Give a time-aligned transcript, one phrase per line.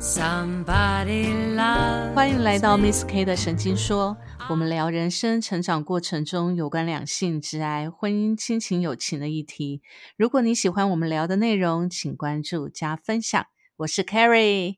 [0.00, 4.16] Somebody love 欢迎来到 Miss K 的神经说，
[4.48, 9.82] 我们聊人生成长过程中有关两性、挚爱、婚姻、亲情、友情的议题。
[10.16, 13.44] 如果你喜欢我们聊的内容，请关注加分享。
[13.78, 14.76] 我是 Carrie。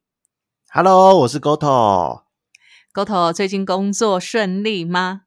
[0.73, 5.25] Hello，我是 Goto，Goto 最近工作顺利吗？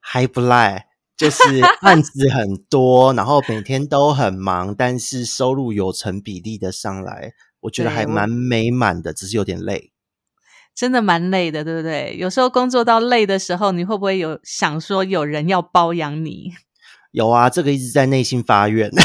[0.00, 0.86] 还不赖，
[1.18, 9.90] 就是案子很多， 然后每天都很忙，但是收入有成比例的上来，我觉得还蛮美满的，只是有点累。
[10.74, 12.16] 真的蛮累的，对不对？
[12.18, 16.52] 有时候工作到累的时候，你会不会有想说有人要包养你？
[17.12, 18.90] 有啊，这个一直在内心发愿。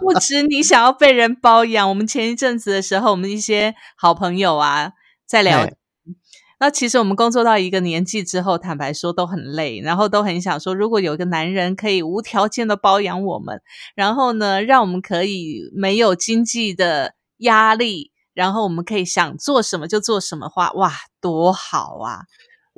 [0.00, 4.92] 不止你想要被人包养，我们前一阵子的时候，我们一些好朋友啊
[5.26, 5.74] 在聊嘿。
[6.60, 13.62] 那其实我们工作到一个年纪之后，坦白说都很累，然后都很想说，如果有一个男人可以无条件的包养我们，
[13.94, 22.22] 然后呢，让我们可以没有经济的压力，然后我们可以想做什么就做什么话，哇，多好啊！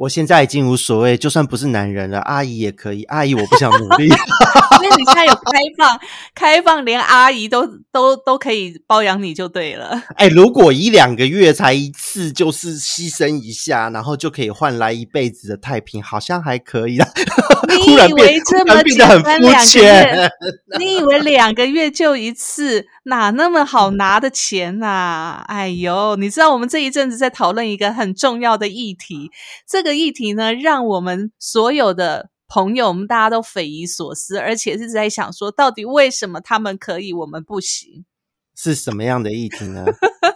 [0.00, 3.02] 我现在已经无所谓，就算不是男人了，阿姨也可以。
[3.04, 4.08] 阿姨，我不想努力。
[4.82, 5.42] 因为你现在有开
[5.76, 6.00] 放，
[6.34, 10.02] 开放连阿姨都都都可以包养你就对了。
[10.16, 17.06] 哎，如果一两个月才一次，就是牺牲一下，然后就可以换来一辈子的太平，好像还可以啦。
[17.68, 20.30] 你 以为这么然变得很肤简单两个浅月？
[20.80, 29.30] 你以为两个月就一次，哪那么好拿的钱呐、哎呦，你知道我们这一阵子在讨论一个很重要的议题，
[29.68, 38.04] 这个议题呢，让我们所有的朋友，我们大家都匪夷所思，而且是在想说，到底为什么他们可以，我们不行？
[38.56, 39.84] 是什么样的议题呢？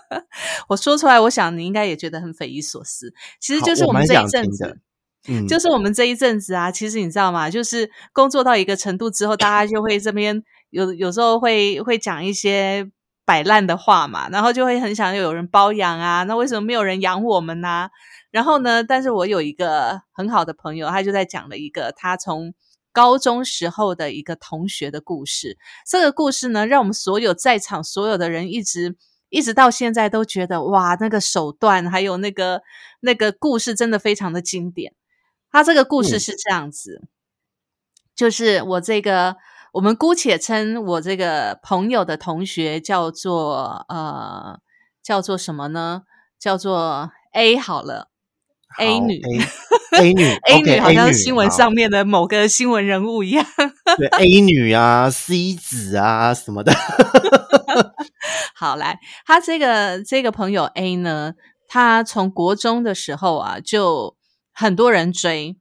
[0.69, 3.13] 我说出来，我想你应该也觉得很匪夷所思。
[3.41, 4.81] 其实就是我们这一阵子。
[5.27, 7.49] 嗯，就是我们这一阵子啊，其实你知道吗？
[7.49, 12.91] 就是工作到一个程度之后，大家就会这边有有时候会会讲一些
[13.25, 16.25] 摆烂的话嘛，然后就会很想有人包养啊。
[16.25, 17.89] 那为什么没有人养我们呢、
[18.35, 22.53] 然后呢，但是我有一个很好的朋友，他就在讲了一个他从
[22.91, 25.57] 高中时候的一个同学的故事。
[25.87, 28.97] 这个故事呢，让我们所有在场所有的人一直
[29.29, 32.63] 一直到现在都觉得哇，那个手段还有那个
[32.99, 34.95] 那个故事真的非常的经典。
[35.53, 37.07] 他这个故事嗯是这样子，
[38.17, 39.37] 就是我这个，
[39.75, 44.59] 我们姑且称我这个朋友的同学叫做呃，
[45.05, 46.03] 叫做什么呢？
[46.37, 48.11] 叫做 A 好了
[48.79, 49.21] ，A 女
[49.99, 53.45] A 女 A 女好像新闻上面的某个新闻人物一样。
[53.97, 56.73] 对 A 女啊、C 子啊什么的。
[58.55, 61.35] 好，来，他这个这个朋友 A 呢，
[61.69, 64.17] 他从国中的时候啊，就
[64.53, 65.57] 很多人追。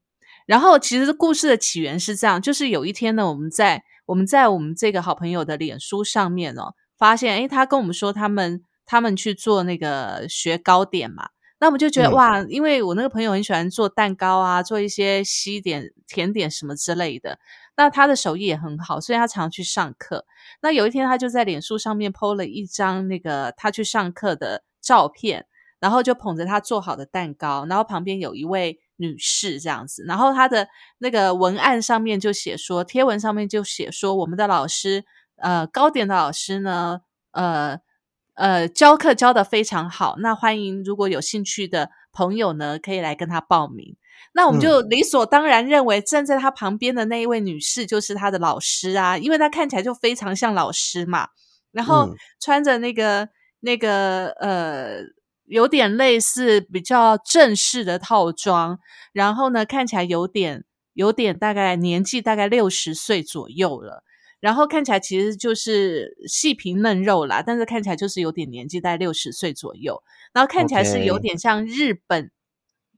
[0.46, 11.30] 然后，其实故事的起源是这样，就是有一天呢，我们在我们在我们这个好朋友的脸书上面哦，发现，诶，他跟我们说他们他们去做那个学糕点嘛，
[11.64, 17.40] 那我们就觉得、嗯哇，因为我那个朋友很喜欢做蛋糕啊，做一些西点、甜点什么之类的，
[17.78, 20.26] 那他的手艺也很好，所以他常去上课。
[20.62, 25.46] 那有一天，他就在脸书上面 PO 了一张那个他去上课的照片，
[25.80, 35.06] 然后就捧着他做好的蛋糕，然后旁边有一位女士这样子，然后他的那个文案上面就写说，贴文上面就写说，我们的老师，
[35.38, 37.00] 呃，糕点的老师呢，
[37.32, 37.80] 呃
[38.36, 43.96] 呃，教课教的非常好，那欢迎如果有兴趣的朋友呢，可以来跟他报名。
[44.36, 51.28] 那我们就理所当然认为站在他旁边的那一位女士就是他的老师啊，因为她看起来就非常像老师嘛，
[51.72, 53.30] 然后嗯穿着那个、
[53.60, 55.02] 那个呃，
[55.46, 58.80] 有点类似比较正式的套装，
[59.12, 60.64] 然后呢看起来有点
[60.94, 64.04] 有点大概年纪大概六十岁左右了。
[64.44, 70.04] 然后看起来其实就是细皮嫩肉啦，但是看起来就是有点年纪，大概六十岁左右。
[70.34, 72.30] 然后看起来是有点像日本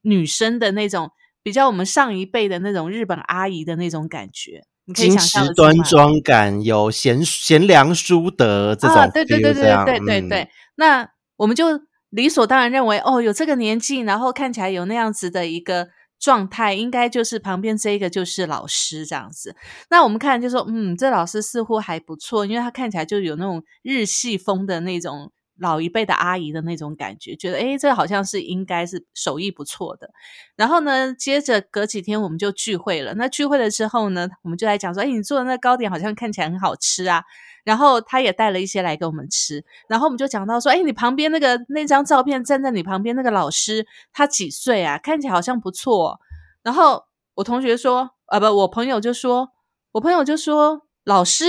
[0.02, 1.12] 女生的那种，
[1.44, 4.64] 比较我们上一辈的那种日本阿姨的那种感觉。
[4.86, 10.42] 你可以矜想象持端庄感，有贤贤良淑德这种啊，对对对对对对对对。
[10.42, 10.48] 嗯
[10.78, 11.08] 那
[11.38, 11.68] 我们就
[12.10, 15.90] 理所当然认为，哦，有这个年纪，然后看起来有那样子的一个
[16.26, 19.56] 状态，应该就是旁边这一个就是老师这样子。
[19.92, 30.10] 那我们看就说，嗯，这老师似乎还不错，因为他看起来就有那种日系风的那种老一辈的阿姨的那种感觉，觉得诶，这好像是应该是手艺不错的。
[30.56, 33.14] 然后呢，接着隔几天我们就聚会了。
[33.14, 37.24] 那聚会了之后呢，我们就来讲说，哎，你做的那糕点好像看起来很好吃啊。
[37.66, 44.98] 然后他也带了一些来给我们吃，然后我们就讲到说，哎，你旁边那个那张照片站在你旁边那个老师，他几岁啊？
[44.98, 46.20] 看起来好像不错哦、
[46.64, 47.04] 然后
[47.34, 49.50] 我同学说，啊，不，我朋友就说，
[49.92, 51.46] 我朋友就说，老师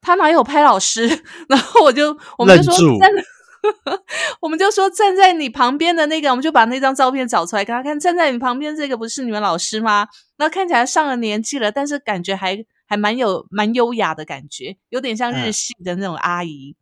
[0.00, 1.08] 他哪有拍老师？
[1.48, 3.22] 然后我就我们就说愣住真的。
[4.40, 7.98] 我们就说站在你旁边的那个，我们就把那张照片找出来给他看。
[7.98, 10.06] 站在你旁边这个不是你们老师吗？
[10.36, 16.76] 那看起来上了年纪了，但是感觉还还蛮有蛮优雅的感觉，有点像日系的那种阿姨。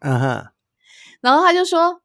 [0.00, 0.46] 嗯哼，
[1.20, 2.00] 然后他就说。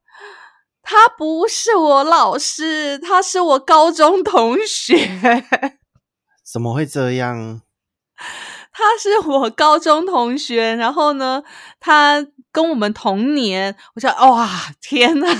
[0.85, 5.09] 他不是我老师，他是我高中同学。
[6.43, 7.61] 怎么会这样？
[8.73, 11.41] 他是我高中同学，然后呢，
[11.79, 13.73] 他跟我们同年。
[13.95, 14.49] 我说哇，
[14.81, 15.33] 天哪！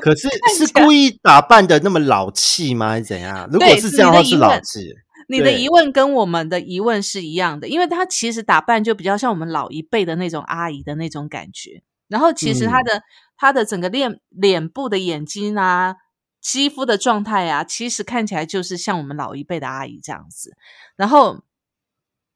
[0.00, 2.88] 可是是故意打扮的那么老气吗？
[2.88, 3.48] 还是怎样？
[3.52, 4.92] 如果是这样的话，是老气。
[5.28, 11.82] 你的疑问跟我们的疑问是一样的，因为他其实打扮就比较像我们老一辈的那种阿姨的那种感觉。
[12.08, 13.02] 然后其实他的。
[13.36, 15.96] 他的整个脸脸部的眼睛啊，
[16.40, 20.56] 肌肤的状态啊，其实看起来就是像我们老一辈的阿姨这样子。
[20.94, 21.42] 然后，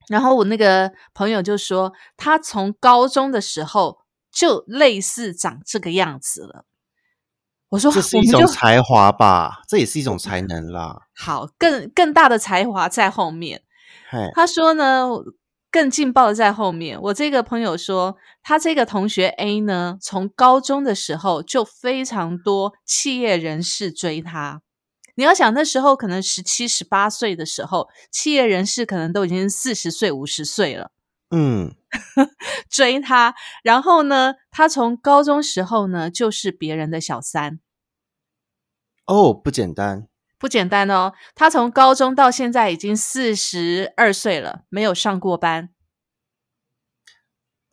[0.09, 3.99] 然后我那个朋友就说，他从高中的时候
[4.29, 6.65] 就类似长这个样子了。
[7.69, 11.03] 我说这是一种才华吧，这也是一种才能啦。
[11.15, 13.61] 好，更更大的才华在后面。
[14.33, 15.09] 他说呢。
[15.71, 24.63] 更劲爆的在后面，我这个朋友说，他这个同学 A 呢，从高中的时候就非常多企业人士追他。
[25.13, 30.89] 你要想那时候可能十七、十八岁的时候，企业人士可能都已经四十岁、五十岁了。
[31.31, 31.75] 嗯，
[32.69, 37.59] 追他，然后呢，他从高中时候呢就是别人的小三。
[39.05, 40.07] 哦，不简单。
[40.37, 45.69] 不简单哦，他从高中到现在已经四十二岁了，没有上过班，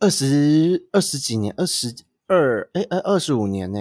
[0.00, 1.94] 二十二十几年，二十
[2.26, 3.78] 二哎哎二十五年呢，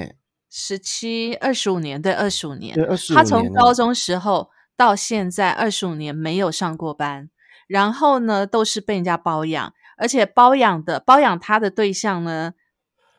[0.52, 3.12] 十七二十五年对二十五年，对二十。
[3.12, 7.32] 五年，他从高中时候到现在二十五年没有上过班，
[7.68, 12.54] 然后呢都是被人家包养，而且包养的包养他的对象呢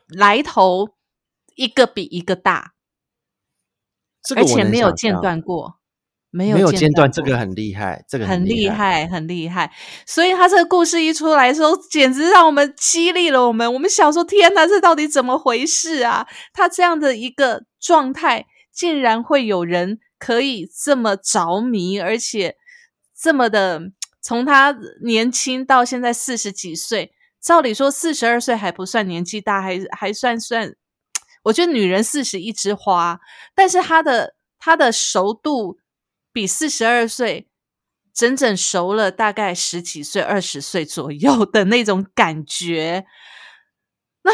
[0.07, 0.89] 来头
[1.55, 2.73] 一个比一个大。
[4.35, 5.79] 而且没有间断过，
[6.31, 9.71] 没有间断，这个很厉害，这个很厉害，很厉害。
[10.05, 13.73] 所以他这个故事一出来的时候，简直让我们激励了我们。
[13.73, 16.27] 我们想说，天哪，这到底怎么回事啊？
[16.51, 22.57] 他这样的一个状态，竟然会有人可以这么着迷，而且
[23.17, 23.93] 这么的，
[24.27, 30.75] 从他年轻到现在四十几岁，照理说四十二岁还不算年纪大，还还算算。
[31.43, 33.21] 我觉得女人四十一枝花，
[33.55, 35.77] 但是她的她的熟度
[36.33, 37.47] 比四十二岁
[38.13, 43.05] 整整熟了大概十几岁、二十岁左右的那种感觉。
[44.23, 44.33] 那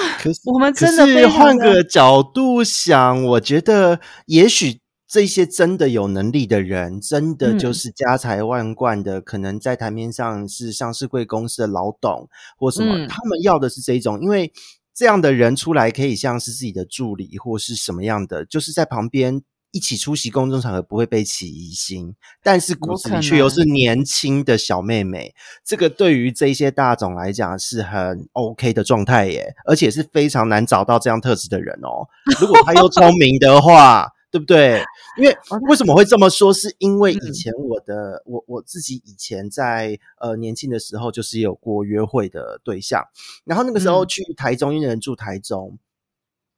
[0.51, 4.79] 我们真的换个角度想，我觉得也许
[5.13, 12.27] 这些真的有能力的人，真的就是家财万贯的，可能在台面上是上市贵公司的老董
[12.57, 14.51] 或什么，他们要的是这种，因为。
[14.95, 22.13] 这样的人出来可以像是自己的助理或是什么样的，就是在旁边一起出席公众场合，不会被起疑心。
[22.43, 25.33] 但是骨子里却又是年轻的小妹妹，
[25.65, 32.07] 这个对于这些大总来讲是很 OK 的状态耶，而且是非常难找到这样特质的人哦。
[32.39, 34.12] 如果他又 聪明的话。
[34.33, 34.83] 对不对？
[35.15, 35.37] 因为
[35.69, 36.51] 为什么会这么说？
[36.51, 43.05] 是因为以前我的我我自己以前在呃年轻的时候，就是有过约会的对象。
[43.45, 45.77] 然后那个时候去台中，因为人住台中，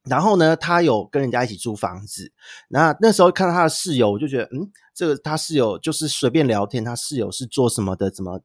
[0.05, 2.31] 然后呢，他有跟人家一起租房子。
[2.69, 8.09] 那那时候看到他的室友，我就觉得，嗯，这个他室友就是随便聊天，他室友是做什么的？
[8.09, 8.39] 怎么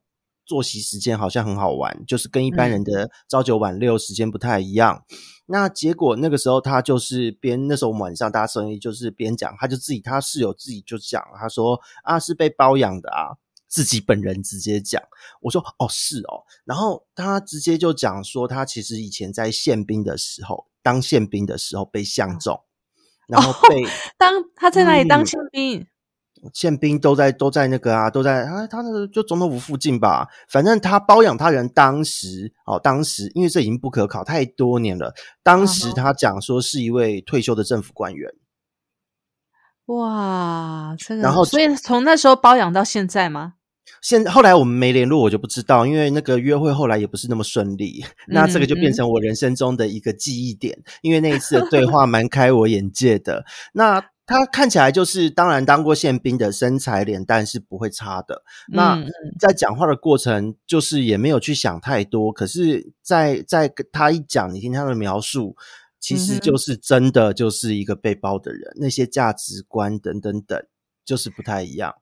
[0.50, 5.04] 作息时间好像很好玩，就是跟一般人的朝九晚六时间不太一样。
[5.46, 13.38] 那结果那个时候他就是边那时候我们晚上大家生意就是边讲，他就自己他室友自己就讲，他说啊是被包养的啊，
[13.68, 15.00] 自己本人直接讲，
[15.42, 22.60] 我说哦是哦，然后他直接就讲说他其实以前在宪兵的时候当宪兵的时候被相中，
[23.28, 23.84] 然后被
[24.18, 25.86] 当他在哪里当宪兵？
[26.52, 30.28] 宪兵都在都在那个啊，都在啊，他那个就总统府附近吧。
[30.48, 35.14] 反正他包养他人，当时哦，当时因为这已经不可考，太多年了。
[35.42, 38.30] 当时他讲说是一位退休的政府官员。
[39.86, 43.54] 哇，这个，然后所以从那时候包养到现在吗？
[44.00, 48.04] 现后来我们没联络，我就不知道，因为那个约会后来也不是那么顺利。
[48.28, 53.44] 那这个就变成我人生中的一个记忆点，因为那一次的对话蛮开我眼界的。
[53.72, 54.02] 那。
[54.30, 58.44] 他看起来就是，当然当过宪兵的身材脸蛋是不会差的。
[58.68, 58.96] 那
[59.40, 62.32] 在讲话的过程，就是也没有去想太多。
[62.32, 65.56] 可是，在在他一讲，你听他的描述，
[65.98, 70.64] 其实就是真的就是一个被包的人，那些价值观等等等，
[71.04, 71.96] 就是不太一样。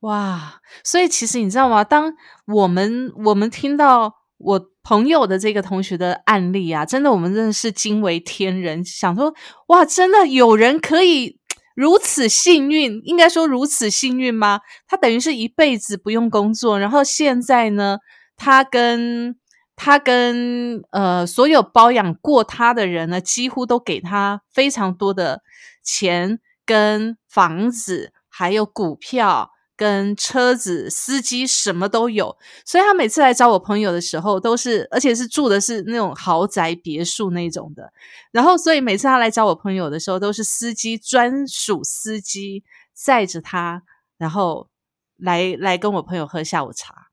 [0.00, 0.62] 哇！
[0.82, 1.84] 所以其实你知道吗？
[1.84, 2.14] 当
[2.46, 9.34] 我们我们听到我朋友的这个同学的案例啊，真的我们真的是惊为天人，想说
[9.68, 11.38] 哇，真的有人可以
[11.74, 14.60] 如此幸运，应该说如此幸运吗？
[14.86, 17.98] 他等于是一辈子不用工作，然后现在呢，
[18.36, 19.36] 他跟
[19.74, 25.42] 他跟呃所有包养过他的人呢，几乎都给他非常多的
[25.82, 29.50] 钱跟房子，还有股票。
[29.76, 37.92] 跟车子、司机什么都有，所以他每次来找我朋友的时候，都是而且是住的是那种豪宅别墅那种的。
[38.30, 42.62] 然后，所以每次他来找我朋友的时候，都是司机专属司机
[42.92, 43.82] 载着他，
[44.16, 44.68] 然后
[45.16, 47.08] 来来跟我朋友喝下午茶。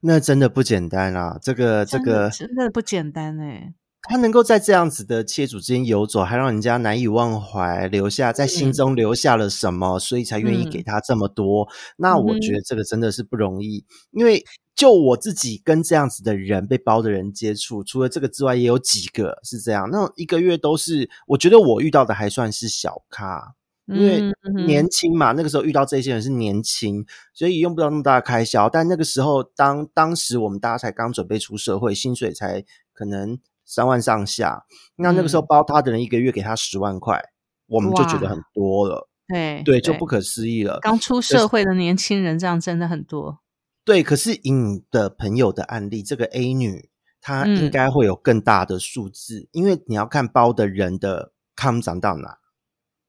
[0.00, 1.38] 那真的不简单啊！
[1.40, 3.74] 这个这个真的不简单哎。
[4.06, 11.66] 他能够在这样子的切主之间游走，还让人家难以忘怀，留下在心中留下了什么，所以才愿意给他这么多。
[11.96, 14.44] 那我觉得这个真的是不容易，因为
[14.76, 19.88] 就我自己跟这样子的人被包的人接触，除了这个之外，也有几个是这样。
[19.90, 23.54] 那一个月都是，我觉得我遇到的还算是小咖，
[23.86, 24.22] 因为
[24.66, 28.68] 年轻嘛，那个时候遇到这些人是年轻，所以用不到那么大的开销。
[28.68, 33.38] 但那个时候，当当时我们大家才刚准备出社会，薪水才可能。
[33.64, 34.64] 三万上下，
[34.96, 37.22] 那那个时候包他的人一个月给他十万块，
[37.66, 39.08] 我们就觉得很多了。
[39.26, 40.78] 对对，就不可思议了。
[40.82, 43.40] 刚出社会的年轻人这样真的很多。
[43.82, 46.90] 对，可是以你的朋友的案例，这个 A 女
[47.22, 52.36] 她应该会有更大的数字，因为你要看包的人的康长到哪。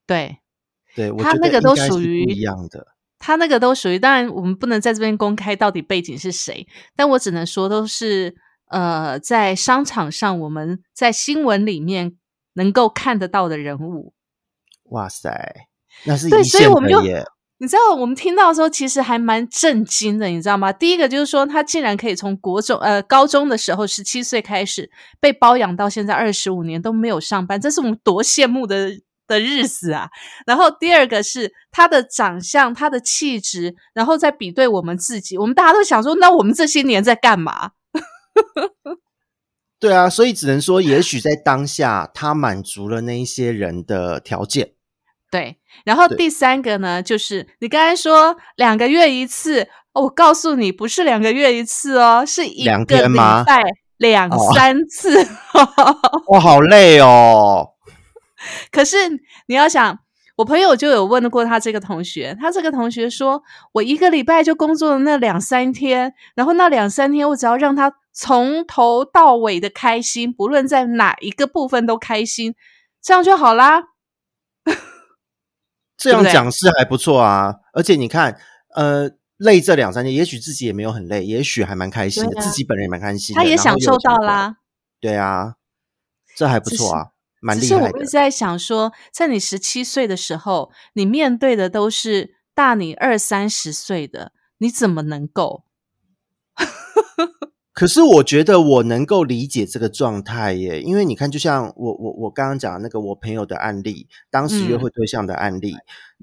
[0.08, 0.38] 对，
[0.96, 2.96] 对，他那个都属于一样的。
[3.20, 8.36] 他那个都属于，当然我们不能在这边公开到底背景是谁，但我只能说都是。
[8.70, 12.18] 呃，在商场上，我们在新闻里面
[12.54, 14.14] 能够看得到的人物，
[14.86, 15.68] 哇塞，
[16.06, 17.02] 那是对，所以我们就。
[17.58, 20.74] 你知道，我们听到的时候，其实还蛮震惊的，你知道吗？
[20.74, 24.92] 第一个就是说，他竟然可以从国中呃高中的时候十七岁开始
[25.22, 28.92] 被包养到现在二十五年都没有上班，这是我们多羡慕的
[29.26, 30.10] 的日子啊！
[30.46, 37.72] 然后第二个是他的长相、他的气质，然后再比对我们自己，我们大家都想说，那我们这些年在干嘛？
[39.80, 44.72] 对啊，所以只能说，也许在当下，他满足了那一些人的条件。
[45.30, 53.64] 对，然后第三个呢，就是你刚才说两个月一次，我告诉你，不是两个月一次哦，是一个礼拜
[53.98, 55.28] 两三次。
[56.30, 57.72] 哇，好累哦！
[58.72, 58.98] 可是
[59.48, 60.00] 你要想。
[60.36, 63.42] 我朋友就有问过他这个同学，他这个同学说
[63.74, 72.54] ：“我一个礼拜就工作了那两三天，然后那两三天我只要让他从头到尾的开心，不论在哪一个部分都开心，
[73.02, 73.84] 这样就好啦。
[75.98, 78.38] ”这样讲是还不错啊，而且你看，
[78.76, 84.58] 呃，累这两三天，也许自己也没有很累，也许还蛮开心的，自己本人也蛮开心，他也享受到啦。
[85.00, 85.56] 对啊，
[86.36, 87.15] 这还不错啊。
[87.54, 95.64] 其实我一直在想说，在你十七岁的时候，你面对的都是大你二三十岁的，你怎么能够？
[97.74, 105.76] 可是我觉得我能够理解这个状态耶，因为你看，就像我我我刚刚讲那个我朋友的案例，当时约会对象的案例，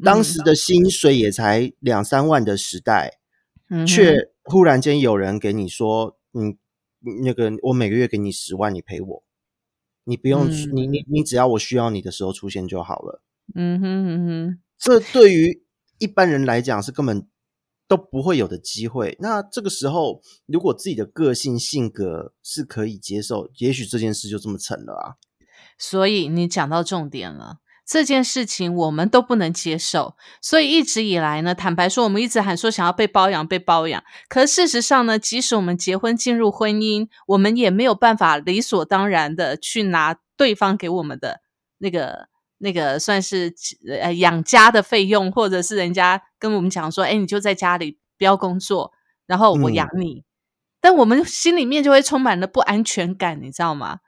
[0.02, 3.18] 当时的薪水也才两三万的时代，
[3.86, 6.56] 却忽然间有人给你说，嗯，
[7.22, 9.22] 那个我每个月给你十万，你陪我。
[10.04, 13.22] 你不用，你你你只要我需要你的时候出现就好了。
[13.54, 15.64] 嗯哼嗯哼，这对于
[15.98, 17.26] 一般人来讲是根本
[17.88, 19.16] 都不会有的机会。
[19.20, 25.14] 那这个时候，如果自己的个性性格是可以接受，也许这件事就这么成了啊。
[25.78, 27.58] 所以你讲到重点了。
[27.92, 34.02] 这件事情我们都不能接受，所以一直以来呢，坦白说，我们一直喊说想要被包养，被包养。
[34.30, 41.42] 可事实上呢，即使我们结婚进入婚姻，我们也没有办法理所当然的去拿对方给我们的
[41.76, 43.52] 那个那个算是
[43.86, 48.92] 呃养家的费用，或者是人家跟我们讲说，哎，你就在家里不要工作，
[49.26, 50.24] 然后我养你。
[50.80, 53.98] 但我们心里面就会充满了不安全感，你知道吗？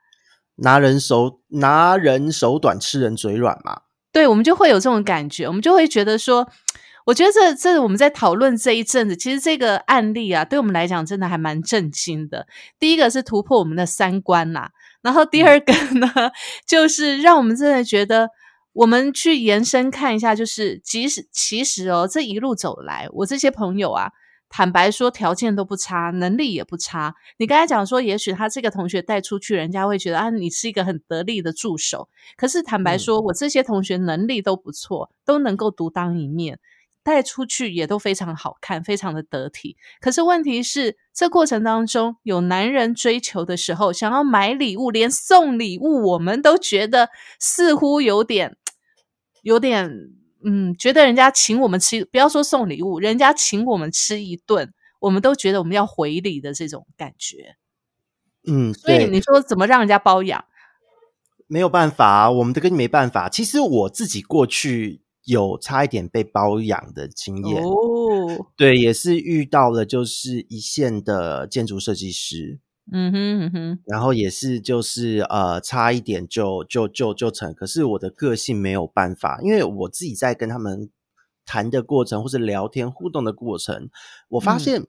[0.57, 3.83] 拿人手拿人手短，吃人嘴软嘛？
[4.13, 6.49] 对，我们就会有这种感觉，我们就会觉得说，
[7.07, 12.47] 我觉得这这我们在讨论这一阵子，其实这个案例啊，对我们来讲真的还蛮震惊的。
[12.79, 14.69] 第一个是突破我们的三观呐，
[15.03, 16.09] 然后第二个呢，
[16.67, 18.31] 就是让我们真的觉得，
[18.73, 24.11] 我们去延伸看一下，就是即使其实哦，这一路走来，我这些朋友啊。
[24.57, 27.17] 坦白说，条件都不差，能力也不差。
[27.39, 32.09] 你刚才讲说，也许他这个同学带出去，人家会觉得啊，你是一个很得力的助手。
[32.37, 36.61] 可是坦白说，我这些同学能力都不错，都能够独当一面。
[37.03, 39.77] 带出去也都非常好看，非常的得体。
[40.01, 47.09] 可是问题是，这过程当中有男人追求的时候，想要买礼物，连送礼物，我们都觉得
[47.41, 48.57] 似乎有点，
[49.43, 49.91] 有点，
[50.45, 57.57] 嗯，觉得人家请我们吃，不要说送礼物，人家请我们吃一顿，我们都觉得我们要回礼的这种感觉。
[58.47, 60.45] 嗯，所以你说怎么让人家包养？
[61.47, 63.29] 没有办法，我们都跟你没办法。
[63.29, 72.59] 其实我自己过去有差一点被包养的经验哦，对，也是遇到了就是一线的建筑设计师，
[72.93, 80.91] 嗯哼嗯哼，然后也是就是呃差一点就就就就成，可是我的个性没有办法，因为我自己在跟他们
[81.45, 83.91] 谈的过程或是聊天互动的过程，
[84.29, 84.87] 我发现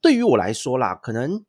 [0.00, 1.44] 对于我来说啦，可能。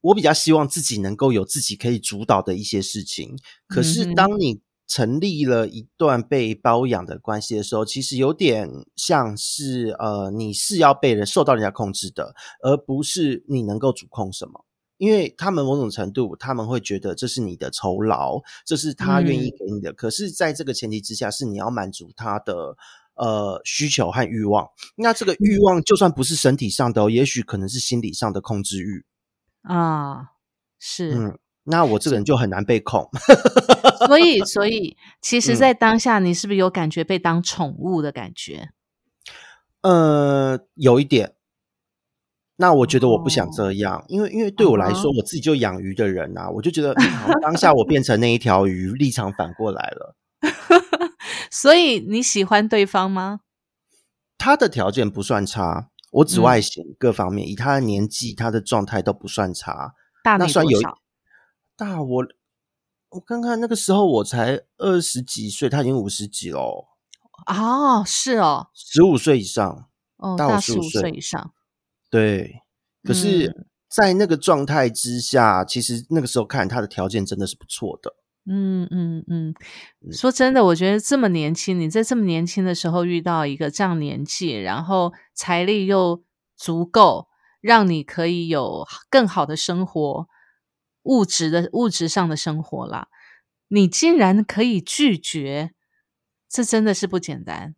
[0.00, 14.64] 我比较希望自己能够有自己可以主导的一些事情，可是当你成立了一段被包养的关系的时候，其实有点像是呃，你是要被人受到人家控制的，而不是你能够主控什么。
[14.96, 19.92] 因为他们某种程度他们会觉得这是你的酬劳，这是他愿意给你的。
[19.92, 22.76] 可是，在这个前提之下，是你要满足他的
[23.14, 24.68] 呃需求和欲望。
[24.96, 29.04] 那这个欲望就算不是身体上的，也许可能是心理上的控制欲。
[29.62, 30.32] 啊，
[30.80, 31.38] 是，嗯，
[31.70, 33.08] 那我这个人就很难被控，
[34.06, 38.70] 所以，所以，其实，在当下，你是不是有感觉被当宠物的感觉？
[39.82, 41.34] 呃，有一点。
[42.60, 46.92] 那我觉得我不想这样，因为，因为对我来说，我自己就养鱼的人啊，我就觉得
[47.40, 50.16] 当下我变成那一条鱼，立场反过来了。
[51.50, 53.40] 所以你喜欢对方吗？
[54.36, 55.90] 他的条件不算差。
[56.10, 59.94] 我紫外形各方面，以他的年纪，他的状态都不算差。
[60.24, 60.80] 大那算有
[61.78, 62.26] 大我，
[63.10, 66.88] 我看看那个时候我才二十几岁，他已经五十几喽。
[67.46, 71.54] 哦，是哦，十五岁以上，哦，大我十五岁以上。
[72.10, 72.62] 对，
[73.04, 78.16] 可是，在那个状态之下，其实那个时候看他的条件真的是不错的。
[78.50, 79.54] 嗯嗯嗯，
[80.10, 86.24] 说真的，我觉得这么年轻，你在这么年轻的时候遇到一个这样年纪，然后财力又
[86.56, 87.28] 足够，
[87.60, 90.26] 让你可以有更好的生活，
[91.08, 93.08] 物质的物质上的生活啦，
[93.68, 95.72] 你竟然可以拒绝，
[96.48, 97.74] 这真的是不简单。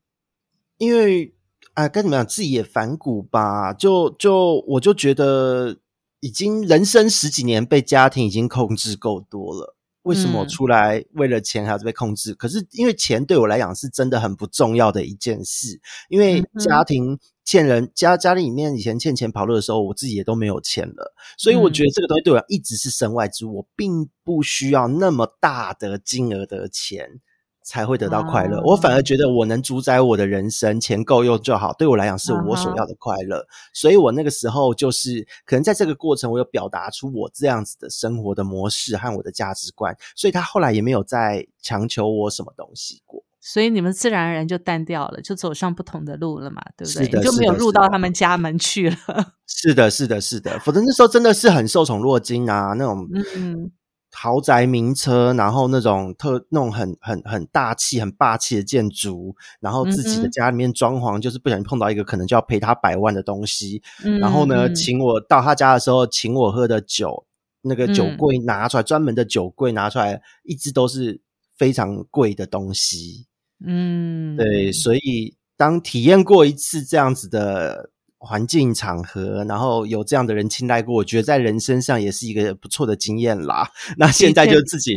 [0.79, 1.33] 因为
[1.75, 5.79] 啊，该怎么讲，自己也反骨吧，就就我就觉得，
[6.19, 9.77] 已经人生十几年被家庭已经控制够多了。
[10.03, 12.35] 为什么我出来为了钱还要被控制？
[12.35, 15.81] 可是因为钱对我来讲是真的很不重要的一件事。
[16.09, 17.19] 因为家庭
[17.51, 27.21] 欠人家家里面以前欠钱跑路的时候，我自己也都没有钱了，所以我觉得这个东西对我一直是身外之物，我并不需要那么大的金额的钱。
[27.63, 28.61] 才会得到快乐。
[28.65, 31.73] 我反而觉得我能主宰我的人生，钱够用就好。
[31.75, 33.47] 对我来讲，是我所要的快乐。
[33.73, 39.97] 所以我那个时候就是可能在这个过程，我有表达出我这样子的生活的模式和我的价值观。
[40.17, 43.10] 所以他后来也没有再强求我什么东西过。
[43.41, 47.19] 所以你们自然而然就淡掉了，就走上不同的路了嘛，对不对？
[47.19, 48.97] 你就没有入到他们家门去了。
[49.47, 50.59] 是的，是的，是的。
[50.61, 53.73] 否则那时候真的是很受宠若惊啊，那种嗯。
[54.13, 63.81] 豪宅名车，然后那种特那种很很很大气、很霸气的建筑，然后自己的家里面装潢，就是不小心碰到一个可能就要赔他百万的东西。
[64.21, 67.25] 然后呢，请我到他家的时候，请我喝的酒，
[67.63, 71.21] 那个酒柜拿出来，专门的酒柜拿出来，一直都是
[71.57, 73.29] 非常贵的东西。
[73.65, 77.91] 嗯，对，所以当体验过一次这样子的。
[78.23, 83.71] 环境场合，然后有这样的人青睐过，我觉得在人身上也是一个不错的经验啦。
[83.97, 84.95] 那现在就自己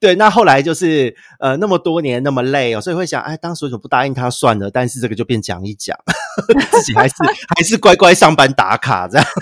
[0.00, 4.70] 对，那后来就是呃那么多年那么累哦，所以会想，哎，当时为什么不答应他算了？
[4.70, 5.96] 但是这个就变讲一讲，
[6.70, 7.14] 自己还是
[7.56, 9.26] 还是乖乖上班打卡这样。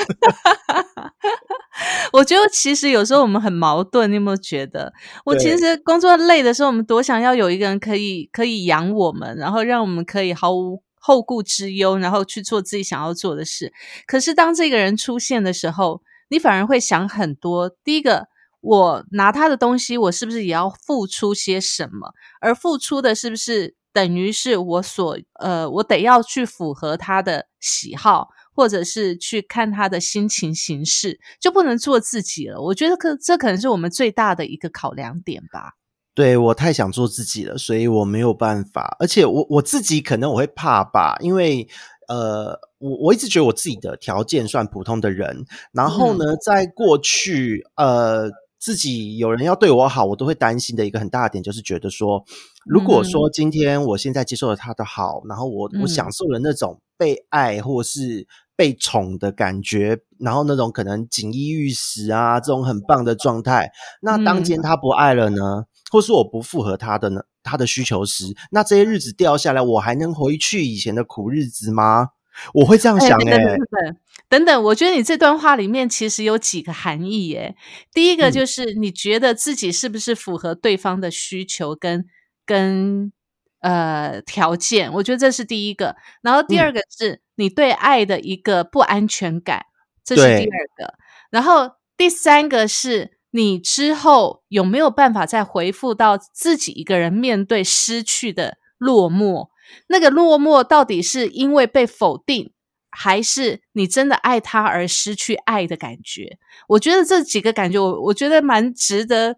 [2.13, 4.93] 我觉得其实有时候我们很矛盾，你有没有觉得？
[5.25, 10.83] 我其实工作累的时候，我们多想要有一个人可以可以养我们，然后让我们可以毫无。
[10.99, 13.73] 后顾之忧，然后去做自己想要做的事。
[14.09, 17.71] 可是当这个人出现的时候，你反而会想很多。
[17.85, 18.27] 第一个，
[18.61, 22.13] 我拿他的东西，我是不是也要付出些什么？
[22.41, 32.61] 而付出的是不是等于是我所呃，我得要去符合他的喜好，或者是去看他的心情形式，就不能做自己了？
[32.61, 35.73] 我觉得可这可能是我们最大的一个考量点吧。
[36.15, 38.97] 对我太想做自己了，所以我没有办法。
[38.99, 41.69] 而且我我自己可能我会怕吧，因为
[42.09, 45.45] 呃，我我一直觉得我自己的条件算普通的人。
[45.73, 48.31] 然后呢，在过去呃，
[48.67, 52.25] 自己有人要对我好，我都会担心的一个很大的点，就是觉得说，
[52.65, 58.27] 如果说今天我现在接受了他的好，然后我我享受了那种被爱或是
[58.57, 63.71] 被宠的感觉，然后那种可能锦衣玉食啊这种很棒的状态，
[64.03, 67.21] 那当天他不爱了呢，或是我不符合他的呢？
[67.45, 72.09] 他的需求时，那这些日子掉下来，我还能回去以前的苦日子吗？
[72.55, 73.39] 我会这样想哎。
[73.39, 73.97] 等等
[74.29, 77.55] 等等，我觉得你这段话里面其实有几个含义哎。
[77.93, 82.05] 第一个就是你觉得自己是不是符合对方的需求跟
[82.45, 83.13] 跟
[83.61, 84.93] 呃条件？
[84.95, 85.97] 我觉得这是第一个。
[86.23, 89.67] 然后第二个是你对爱的一个不安全感，
[90.05, 90.95] 这是第二个。
[91.31, 93.17] 然后第三个是。
[93.33, 99.49] 你之后有没有办法再回复到自己一个人面对失去的落寞？
[99.89, 102.53] 那个落寞到底是因为被否定，
[102.91, 106.39] 还是你真的爱他而失去爱的感觉？
[106.69, 109.37] 我觉得这几个感觉，我我觉得蛮值得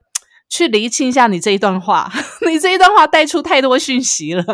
[0.49, 2.11] 去厘清一下你这一段话。
[2.47, 4.45] 你这一段话带出太多讯息了，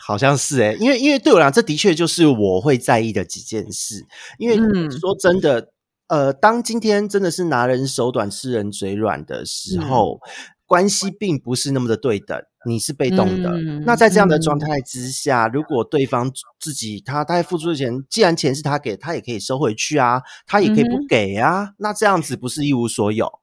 [0.00, 4.06] 好像是诶，因为因为对我来讲，这的确就是我会在意的几件事。
[4.38, 4.56] 因为
[4.90, 5.72] 说真的。
[6.08, 10.20] 呃，当今天真的是拿人手短、吃人嘴软的时候，
[10.66, 13.56] 关系并不是那么的对等，你是被动的。
[13.84, 23.40] 那在这样的状态之下，如果对方自己他他付出的钱，既然钱是他给，他也可以收回去啊，他也可以不给啊，那这样子不是一无所有？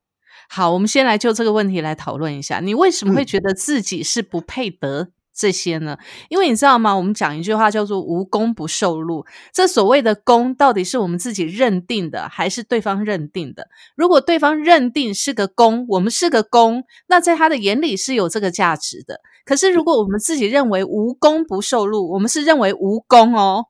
[0.49, 5.09] 好，我们先来就这个问题来讨论一下，你为什么会觉得自己是不配得？
[5.33, 5.97] 这些呢？
[6.29, 6.95] 因为你知道吗？
[6.95, 9.25] 我们讲一句话叫做“无功不受禄”。
[9.51, 13.67] 这所谓的功，到底是我们自己认定的，还是对方认定的？
[13.95, 19.19] 如果对方认定是个功，我们是个功，那在他的眼里是有这个价值的。
[19.43, 23.65] 可是如果我们自己认为无功不受禄，我们是认为无功哦，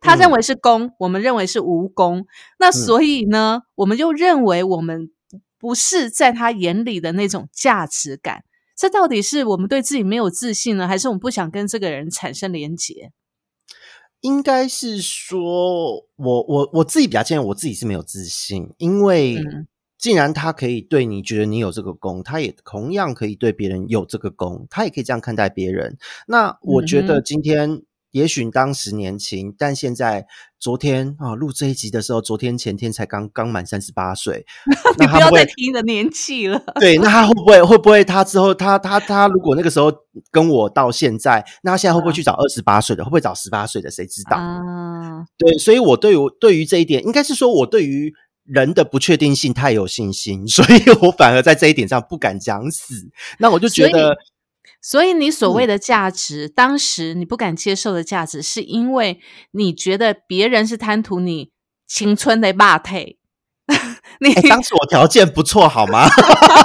[0.00, 2.26] 他认为是功，我们认为是无功。
[2.58, 5.10] 那所以呢，我们就认为我们
[5.58, 8.42] 不是在他眼里的那种价值感。
[8.76, 13.10] 这到底是我们对自己没有自信呢，还是我们不想跟这个人产生连结？
[14.20, 19.42] 应该是说，我我我自己比较建议我自己是没有自信，因为
[19.98, 25.96] 既然他可以对你觉得你有这个功，他也同样可以对别人有这个功，他也可以这样看待别人。
[26.26, 27.82] 那我觉得今天。
[28.16, 30.26] 也许当时年轻，但现在
[30.58, 34.46] 昨天啊录这一集的时候，昨天前天才刚刚满三十八岁，
[34.98, 36.58] 你不要再提你的年纪了。
[36.80, 39.92] 对，那他会不会会不会他之后他他他如果那个时候
[40.30, 43.04] 跟我到现在，那他现在会不会去找二十八岁的？
[43.04, 43.90] 会不会找十八岁的？
[43.90, 44.38] 谁知道？
[44.38, 52.94] 啊，对，所以我对我对于这一点，应该是说我对于人的不确定性太有信心， 所以我反而在这一点上不敢讲死。
[53.38, 54.16] 那我就觉得。
[54.88, 59.18] 所以，你所谓的价值，当时你不敢接受的价值，是因为
[59.50, 61.50] 你觉得别人是贪图你
[61.88, 63.18] 青春的霸配。
[64.20, 66.06] 你当时我条件不错，好吗？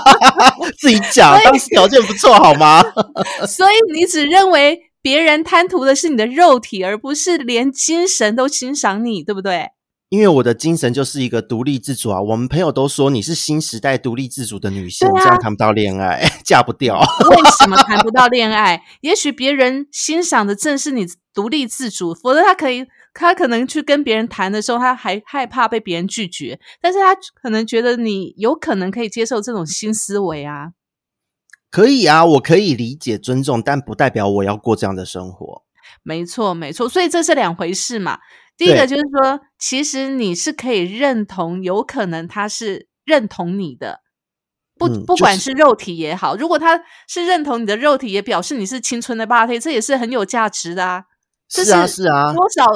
[0.78, 2.84] 自己 讲，当时条件不错，好吗？
[3.50, 9.70] 所以你只认为别人贪图的是你的肉体，而不是连精神都欣赏你，对不对？
[10.12, 12.22] 因为我的精神就是一个独立自主啊！
[12.22, 17.00] 我们朋友都说你是新时代独立自主的女性，这样谈不到恋爱， 嫁不掉。
[17.30, 18.84] 为什么谈不到 恋爱？
[19.00, 26.60] 也许别人欣赏的正是你独立自主，否则他可以，他可能去跟别人谈的时候，他还害怕被别人拒绝。
[26.82, 30.72] 但是他可能觉得你有可能可以接受这种新思维啊。
[31.70, 35.64] 可以啊，我可以理解尊重，但不代表我要过这样的生活。
[36.04, 38.20] 没错，没错，所以这是两回事嘛。
[38.64, 44.02] 第一个就是说，其实你是可以认同，有可能他是认同你的，
[44.78, 51.06] 不不管是肉体也好，如果他是认同你的肉体，也表示你是青春的八配，这也是很有价值的啊。
[51.50, 52.68] 是啊，是啊，多少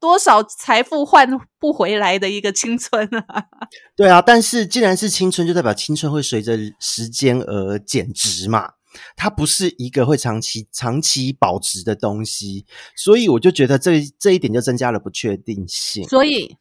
[0.00, 1.28] 多少财富换
[1.58, 3.44] 不回来的一个青春啊。
[3.94, 8.70] 对啊，但是既然是青春，就代表青春会随着时间而减值嘛。
[9.16, 16.08] 它不是一个会长期长期保值的东西，所以我就觉得这这一点就增加了不确定性。
[16.08, 16.56] 所以，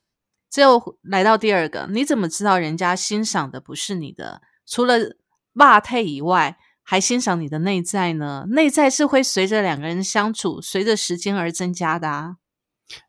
[0.50, 4.42] 最后来到第二个，你怎么知道人家欣赏的不是你的？
[4.66, 4.98] 除了
[5.54, 8.46] 袜配以外，还欣赏你的内在呢？
[8.50, 12.38] 内在是会随着两个人相处，随着时间而增加的啊。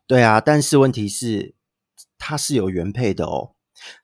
[0.05, 1.55] 对啊，但是问题是，
[2.17, 3.54] 它是有原配的哦。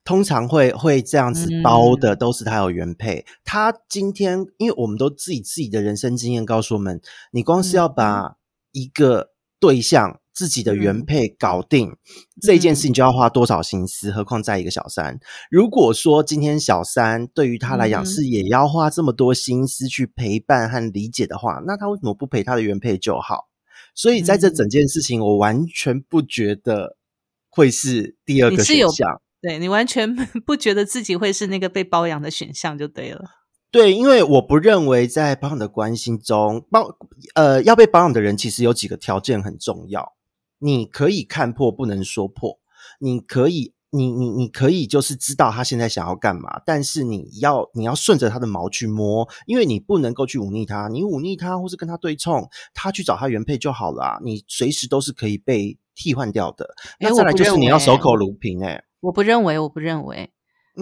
[0.03, 3.25] 通常会会这样子包的，都是他有原配。
[3.43, 8.37] 他今天，因为我们都自己自己的人生经验告诉我们，你光是要把
[8.71, 11.95] 一个对象自己的原配搞定
[12.41, 14.11] 这件事情，就要花多少心思？
[14.11, 15.19] 何况在一个小三。
[15.49, 23.49] 如果说今天小三对于他来讲是也要花这么多心思去陪伴和理解的话，那他为什么不陪他的原配就好？
[23.93, 26.95] 所以在这整件事情，我完全不觉得
[27.49, 29.21] 会是第二个选项。
[29.41, 33.21] 对你完全不觉得自己会是那个被包养的选项，就对了。
[33.71, 36.97] 对，因为我不认为在包养的关心中，包
[37.35, 40.13] 呃要被包养的人，其实有几个条件很重要。
[40.59, 42.59] 你可以看破，不能说破。
[42.99, 50.87] 你可以，你你你可以，就是知道他现在想要干嘛，但是你要你要顺着他的毛去摸，因为你不能够去忤逆他。
[50.87, 54.19] 你忤逆他，或是跟他对冲，他去找他原配就好了。
[54.23, 56.75] 你随时都是可以被替换掉的。
[56.99, 58.63] 那再来就是你要守口如瓶。
[58.63, 60.31] 哎，我不认为，我不认为。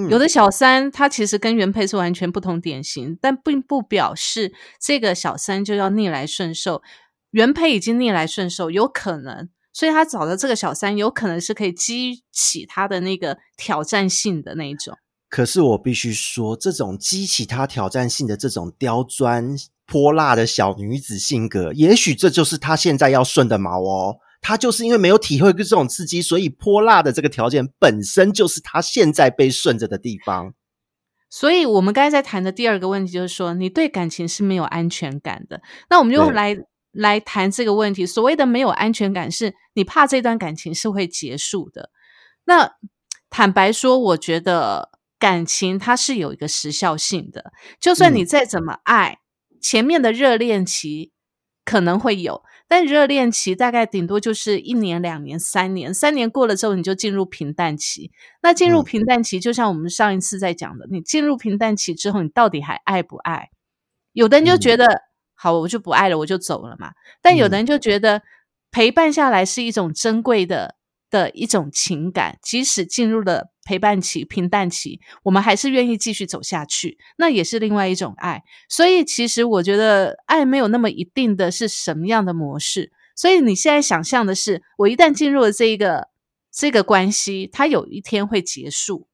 [0.09, 6.83] 有的小三，他其实跟原配是完全不同典型，但并不表示这个小三就要逆来顺受。
[7.31, 14.95] 原配已经逆来顺受，有可能，所以他找的这个小三，有可能是可以激起他的那个挑战性的那一种。
[15.27, 19.55] 可是我必须说，这种激起他挑战性的这种刁钻
[19.85, 24.17] 泼辣的小女子性格，也许这就是他现在要顺的毛哦。
[24.41, 30.53] 他就是因为没有体会过这种刺激，所以泼辣的这个条件本身就是他现在被顺着的地方。
[31.29, 35.61] 所以，我们刚才在谈的第二个问题就是说，你对感情是没有安全感的。
[35.89, 36.57] 那我们就来
[36.91, 38.03] 来谈这个问题。
[38.05, 41.91] 所谓的没有安全感，是你怕这段感情是会结束的。
[42.45, 42.71] 那
[43.29, 47.51] 坦白说，我觉得感情它是有一个时效性的。
[47.79, 49.19] 就算你再怎么爱，
[49.61, 51.11] 前面的热恋期
[51.63, 52.41] 可能会有。
[52.69, 58.11] 但热恋期大概顶多就是一年、两年、三年，三年过了之后，你就进入平淡期。
[58.41, 63.49] 那进入平淡期，就像我们上一次在讲的，你进入平淡期之后，你到底还爱不爱？
[64.13, 64.85] 有的人就觉得，
[65.33, 66.91] 好，我就不爱了，我就走了嘛。
[67.21, 68.21] 但有的人就觉得，
[68.71, 70.75] 陪伴下来是一种珍贵的。
[71.11, 78.43] 的一种情感，即使进入了陪伴期、平淡期，我们还是愿意继续走下去，那也是另外一种爱。
[78.67, 82.91] 所以，其实我觉得爱没有那么一定的是什么样的模式。
[83.15, 86.07] 所以，你现在想象的是，我一旦进入了这一个
[86.51, 89.07] 这个关系，它有一天会结束，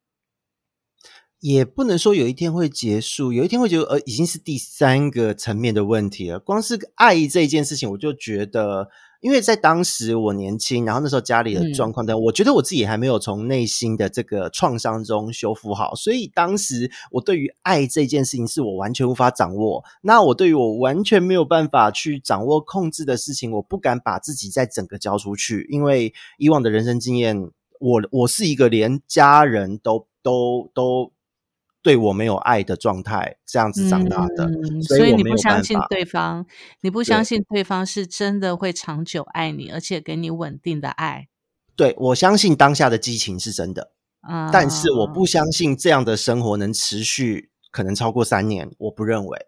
[1.42, 6.40] 也不能说有一天会结束，有一天会结束，呃，已经是第三个层面的问题了。
[6.40, 8.88] 光是爱这一件事情，我就觉得。
[9.26, 19.84] 因为在当时我年轻，然后那时候家里的状况，但我觉得我自己还没有从内心的这个创伤中修复好，所以当时我对于爱这件事情是我完全无法掌握。
[20.04, 31.15] 那我对于我完全没有办法去掌握控制的事情，我不敢把自己再整个交出去，因为以往的人生经验，我我是一个连家人都都都。
[31.86, 34.50] 对我没有爱的状态，这样子长大的，
[34.82, 36.44] 所以你不相信对方，
[36.82, 41.28] 你不相信对方是真的会长久爱你，而且给你稳定的爱。
[41.76, 49.46] 对我相信当下的激情是真的，啊但是我不相信这样的生活能持续，可能超过三年，我不认为。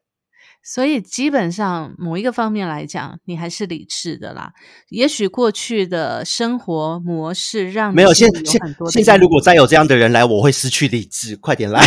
[0.70, 4.52] 所以基本上某一个方面来讲，你还是理智的啦。
[4.90, 8.60] 也许过去的生活模式让没有现现
[8.92, 11.38] 现在如果再有这样的人来，我会失去理智。
[11.38, 11.82] 快点来！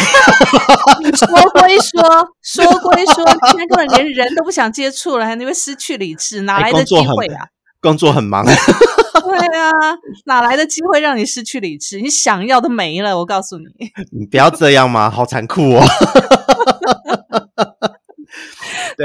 [1.15, 1.29] 说
[1.61, 2.03] 归说，
[2.41, 7.49] 说归说，现在根本连人都不想接触了，你会失去理智，哪来的机会啊？
[7.83, 8.47] 工作很忙。
[8.49, 8.53] 对
[9.59, 9.71] 啊，
[10.25, 12.01] 哪来的机会让你失去理智？
[12.01, 13.65] 你想要都没了，我告诉你。
[14.19, 15.85] 你不要这样嘛，好残酷哦。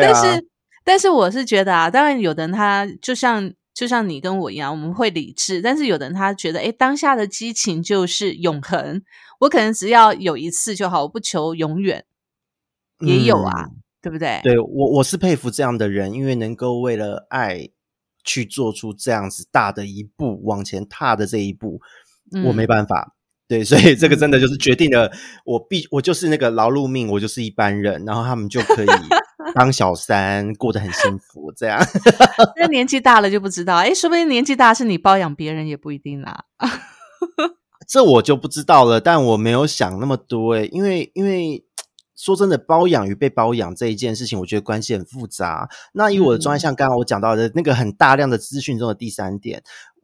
[0.02, 0.48] 但是，
[0.84, 9.02] 但是我是觉得啊，当然有的人他就像就像你跟我一样，我们会理智，但是有的人他觉得，哎，当下的激情就是永恒，
[9.40, 12.06] 我可能只要有一次就好，我不求永远，
[13.00, 13.70] 也有啊，
[14.02, 14.40] 对不对？
[14.44, 17.70] 对我我是佩服这样的人，因为能够为了爱
[18.24, 21.82] 去做出这样子大的一步往前踏的这一步，
[22.46, 23.15] 我没办法。
[23.48, 25.12] 对，所以这个真的就是决定了
[25.46, 28.88] 我必我就是那个劳碌命，我就是一般人，然后他们就可以
[29.54, 31.52] 当小三，过得很幸福。
[31.56, 31.80] 这样，
[32.58, 36.46] 那 年纪大了就不知道，哎，说不定年纪大是你包养别人也不一定啦。
[37.88, 41.64] 这我就不知道了，但我没有想那么多，哎，因为因为。
[42.18, 45.68] 说真的，包养与被包养这一件事情，我觉得关系很复杂。
[45.92, 49.62] 那以我的专业，像刚刚我讲到的那个很大量的资讯中的第三点，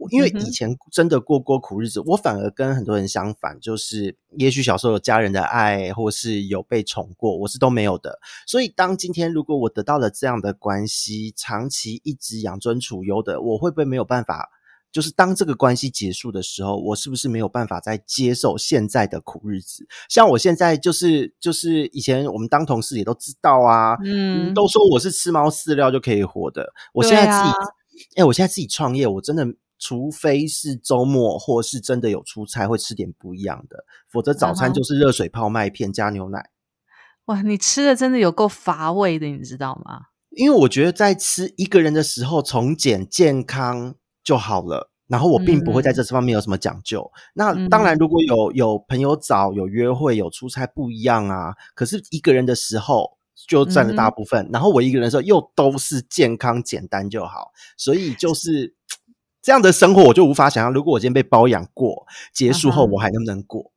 [0.10, 8.20] 因为以前真的过过苦日子，我反而跟很多人相反，就是也许小时候有家人的爱，或是有被宠过，我是都没有的。
[8.48, 14.50] 所以当今天如果我得到了这样的关系，长期一直养尊处优的，我会不会没有办法？
[14.92, 19.88] 就是当这个关系结束的时候，我是不是没有办法再接受现在的苦日子？
[20.10, 26.74] 像我现在就是就是以前我们当同事也都知道啊，嗯，都说我是吃猫饲料就可以活的。
[26.94, 27.56] 我现在自己，
[28.18, 29.48] 哎，我现在自己创业，我真的
[29.82, 36.52] 除非是周末或是真的有出差，会吃点不一样的，否则早餐就是热水泡麦片加牛奶。
[37.26, 40.04] 哇，你吃的真的有够乏味的，你知道吗？
[40.30, 43.96] 因为我觉得在吃一个人的时候，从简健康。
[44.24, 47.12] 就好了，然后我并不会在这方面有什么讲究。
[47.34, 51.56] 那当然，如果有有朋友找、有约会、有出差，不一样啊。
[51.74, 53.18] 可是一个人的时候
[53.48, 58.76] 就占了大部分，然后我一个人的时候又都是健康简单就好，所以就是
[59.42, 63.72] 这样的生活，我就无法想象，如果我今天被包养过，结束后我还能不能过？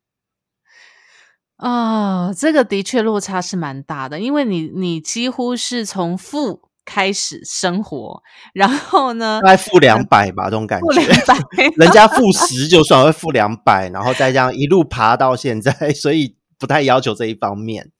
[1.57, 6.70] 啊，这个的确落差是蛮大的，因为你你几乎是从负。
[6.87, 8.22] 开始生活，
[8.53, 9.40] 然后呢？
[9.42, 10.85] 大概负两百吧，这种感觉。
[10.85, 11.35] 负两百，
[11.83, 17.90] 人家负十就算会负两百，然后再这样一路爬到现在，所以不太要求这一方面。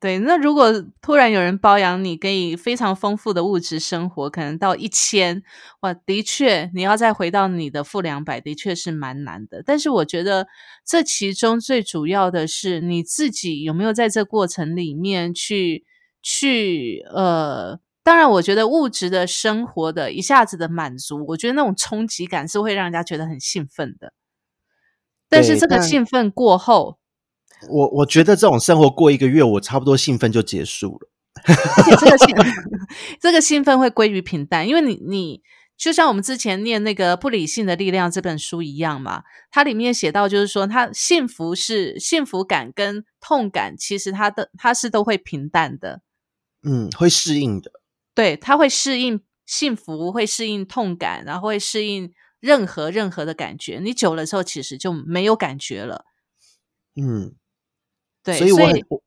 [0.00, 5.42] 对，那如果突然有人包养你，给你非常丰富的物质生活，可能到一千，
[5.80, 9.62] 哇，的确，你要再回到你的负两百，的确是蛮难的。
[9.62, 10.48] 但是我觉得
[10.86, 15.84] 这其中最主要的是你自己有没有在这过程里面去
[16.22, 17.78] 去呃。
[18.02, 24.14] 当然，我觉得物质的生活的一下子的满足，我觉得那种冲击感是会让人家觉得很兴奋的。
[25.28, 26.98] 但是这个兴奋过后，
[27.68, 31.10] 我我觉得这种生活过一个月，我差不多兴奋就结束了。
[31.46, 32.36] 而且这个兴
[33.20, 35.42] 这个兴奋会归于平淡，因为你你
[35.76, 46.02] 就像我们之前念那个《不理性的力量》这本书一样嘛，它里面写到就是说，它幸福是幸福感跟痛感，其实它的它是都会平淡的，
[46.62, 47.70] 嗯，会适应的。
[48.14, 53.80] 对，它会适应幸福，会适应痛感，然后会适应任何任何的感觉。
[53.82, 56.04] 你久了之后，其实就没有感觉了。
[57.00, 57.34] 嗯，
[58.22, 59.02] 对，所以我我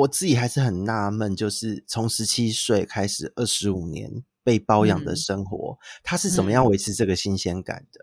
[0.00, 8.00] 我自己还是很纳闷，就是从十七岁开始二十五年被包养的生活，他是怎么样维持这个新鲜感的？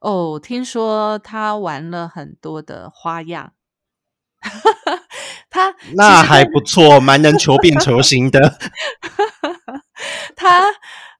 [0.00, 3.52] 哦，听说他玩了很多的花样。
[5.48, 8.58] 他那还不错，蛮能求变求 新的。
[10.34, 10.64] 他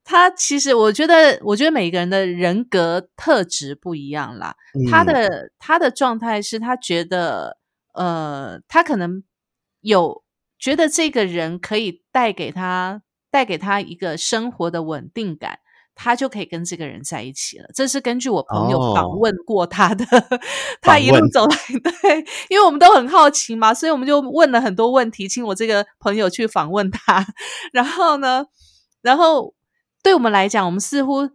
[0.02, 4.56] 他其实，我觉得，我觉得每个人的人格特质不一样啦。
[4.90, 7.58] 他的他的状态是他觉得，
[7.92, 9.22] 呃，他可能
[9.80, 10.22] 有
[10.58, 15.58] 觉得这个人可以带给他带给他一个生活的稳定感。
[15.94, 17.68] 他就可以跟这个人在一起了。
[17.74, 20.06] 这是根据我朋友访问过他的，
[20.80, 21.54] 他一路走来，
[22.00, 27.26] 对，因为我们都很好奇嘛，所以我们就问了很多问题，请我这个朋友去访问他。
[27.74, 28.46] 然后呢，
[29.02, 29.52] 然后
[30.02, 31.28] 对我们来讲，我们似乎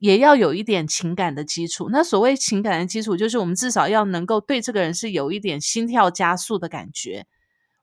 [0.00, 1.88] 也要有一点情感的基础。
[1.92, 7.26] 那所谓情感的基础，就是我们至少要能够对这个人是有一点心跳加速的感觉，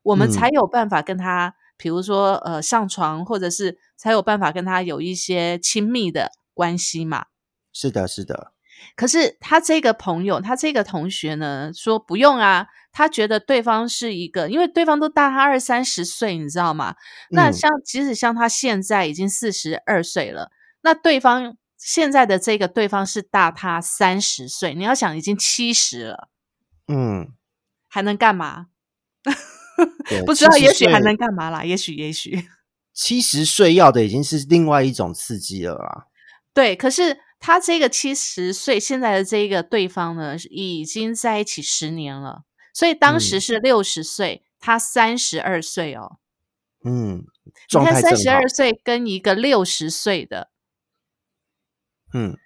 [0.02, 1.54] 我们才有办法跟他。
[1.80, 7.26] 比如说，呃，上床，或者是才有办法跟他有一些亲密的关系嘛？
[7.72, 8.52] 是的，是的。
[8.96, 16.96] 可是他这个朋友，他这个同学呢，说不用啊，他觉得对方是一个，因为对方都大他二三十岁，你知道吗？
[17.30, 20.50] 那像即使像他现在已经四十二岁了，
[20.82, 26.28] 那对方现在的这个对方是大他三十岁，你要想已经七十了，
[26.88, 27.32] 嗯，
[27.88, 28.66] 还能干嘛？
[30.26, 31.64] 不知道，也许还能干嘛啦？
[31.64, 32.48] 也许，也许
[32.92, 36.06] 七十岁要的已经是另外一种刺激了啦。
[36.52, 42.42] 对，可是他这个七十岁现在的这个对方呢，已经在一起十年了，
[42.74, 46.18] 所以当时是六十岁，他三十二岁哦。
[46.84, 47.24] 嗯，
[47.78, 50.50] 你看三十二岁跟一个六十岁的，
[52.14, 52.36] 嗯，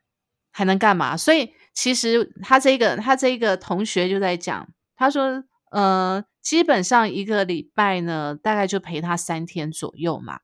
[0.51, 1.17] 还能干嘛？
[1.17, 6.25] 所以其实他这个他这个同学就在讲，他说，呃。
[6.43, 10.41] 基本上一个礼拜呢，大概就陪他三天左右嘛。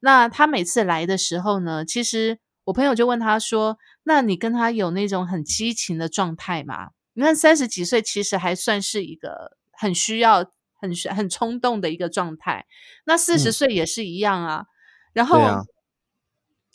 [0.00, 10.38] 那他每次来的时候呢，其实我朋友就问他说：“那你跟他有那种很激情的状态吗？”你看三十几岁，其实还算是一个很需要、
[10.80, 12.64] 很很冲动的一个状态。
[13.04, 14.64] 那四十岁也是一样啊。
[15.12, 15.38] 然后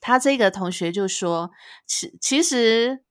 [0.08, 1.52] 他这个同学就说
[1.86, 3.04] ：“其其实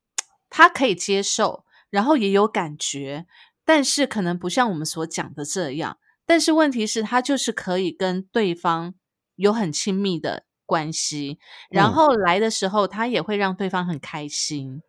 [0.49, 3.27] 他可以接受，然后也有感觉。”
[3.67, 8.95] 但是可能不像我们所讲的这样，但是问题是，他就是可以跟对方
[9.35, 14.81] 有很亲密的关系，然后来的时候，他也会让对方很开心，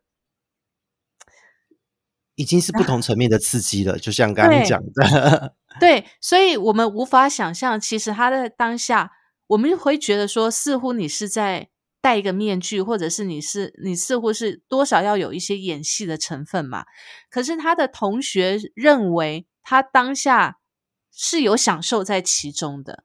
[2.36, 4.00] 已经是不同层面的刺激了。
[4.00, 9.12] 就像刚刚讲的，对，所以我们无法想象，其实他在当下，
[9.48, 11.68] 我们会觉得说，似乎你是在。
[12.02, 16.86] 戴一个面具，或者是你是你似乎是多少要有一些演戏的成分嘛？
[17.30, 20.58] 可是他的同学认为他当下
[21.12, 23.04] 是有享受在其中的。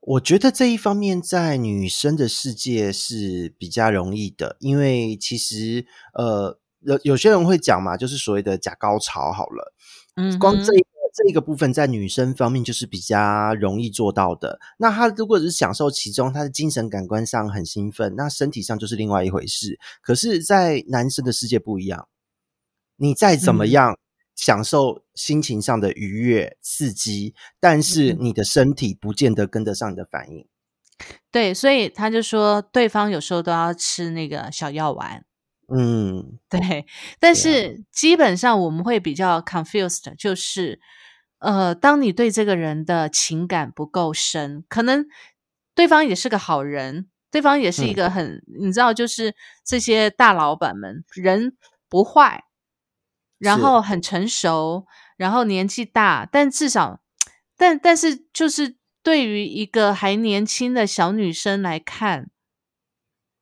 [0.00, 5.84] 我觉得这一方面在女生的世界是比较容易的，因为其实
[6.14, 9.74] 呃有有些人会讲嘛，就是所谓的假高潮好了，
[10.14, 14.60] 嗯，光这一个这个部分在女生方面就是比较容易做到的。
[14.78, 19.78] 那她如果是享受其中，她的精神感官上很兴奋，那身体上就是另外一回事。
[20.02, 22.08] 可是，在男生的世界不一样，
[22.96, 23.98] 你再怎么样
[24.34, 30.46] 享受心情上的愉悦刺激，但是你的身体不见得跟得上你的反应。
[31.30, 35.24] 对，所以他就说，对方有时候都要吃那个小药丸。
[35.68, 36.86] 嗯，对。
[37.18, 40.80] 但是基本上我们会比较 confused，就是
[41.38, 45.06] 呃，当你对这个人的情感不够深，可能
[45.74, 49.34] 对方也是个好人，对方也是一个很，你知道，就是
[49.64, 51.56] 这些大老板们人
[51.88, 52.44] 不坏，
[53.38, 57.00] 然后很成熟，然后年纪大，但至少，
[57.56, 58.76] 但但是就是。
[59.06, 62.28] 对于一个还年轻的小女生来看，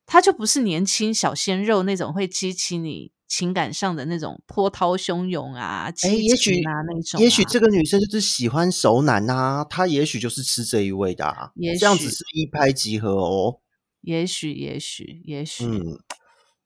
[0.05, 7.21] 她就不是年轻小鲜肉那种会激起你情感上的那种波涛汹涌啊，激情啊那种。
[7.21, 13.59] 也许这个女生就是喜欢熟男啊，她也许就是吃这一味的，啊，这样子是一拍即合哦。
[14.03, 15.99] 也许，也许，也许，嗯，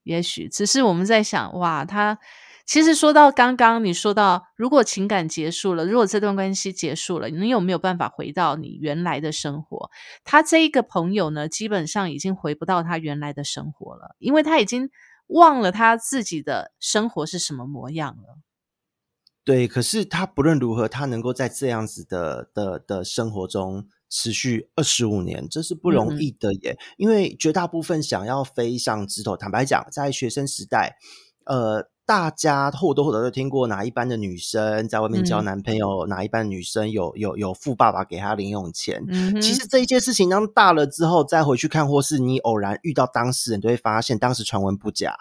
[0.02, 2.18] 也许，只是我们在想，哇，他。
[2.66, 9.88] 其实说到刚刚你说到，如果情感结束了，如果这段关系结束了，你有没有办法回到你原来的生活？
[10.22, 14.90] 他这一个朋友呢，基本上已经回不到他原来的生活了，因为他已经
[15.28, 18.38] 忘了他自己的生活是什么模样了。
[19.44, 26.78] 对，可是他不论如何，他能够在这样子的的的生活中持续二十五年，这是不容易的耶。
[26.96, 30.98] 因为绝大部分想要飞上枝头，坦白讲，在学生时代，
[31.44, 31.90] 呃。
[32.08, 39.04] 大家或多或少都听过哪一班的女生在外面交男朋友，哪一班女生有有有富爸爸给她零用钱。
[39.42, 45.14] 其实这一件事情当大了之后再回去看，或是你偶然遇到当事人，都会发现当时传闻不假。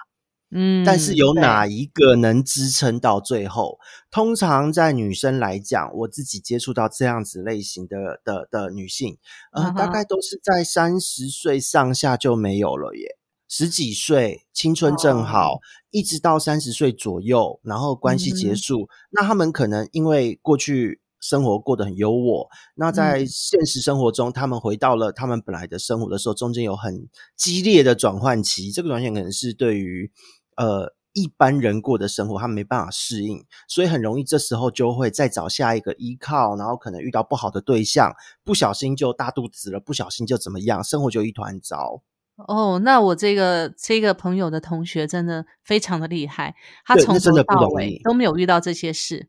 [0.49, 3.79] 嗯，但是有哪一个能支撑到最后？
[4.09, 9.17] 通常在女生来讲，我自己接触到这样子类型的的的女性，
[9.51, 13.16] 呃，大概都是在三十岁上下就没有了耶。
[13.50, 15.60] 十几岁，青春正好，
[15.91, 18.89] 一直到三十岁左右，然后关系结束。
[19.12, 28.72] 那他们可能因为过去生活过得很优渥，那在现实生活中，他们回到了他们本来的生活的时候，中间有很激烈的转换期。
[28.72, 30.12] 这个转换可能是对于
[30.58, 42.04] 呃一般人过的生活，他们没办法适应，所以很容易这时候就会再找下一个依靠，然后可能遇到不好的对象，不小心就大肚子了，不小心就怎么样，生活就一团糟。
[42.38, 49.27] 哦，那我这个这个朋友的同学真的非常的厉害，他从头到尾都没有遇到这些事。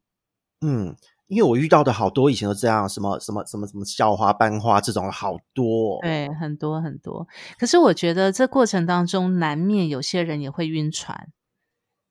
[0.60, 0.94] 嗯，
[1.26, 7.26] 因为我遇到的好多以前都这样，什么什么什么什么校花班花这种好多，对，很多很多。
[7.58, 11.28] 可是我觉得这过程当中难免有些人也会晕船，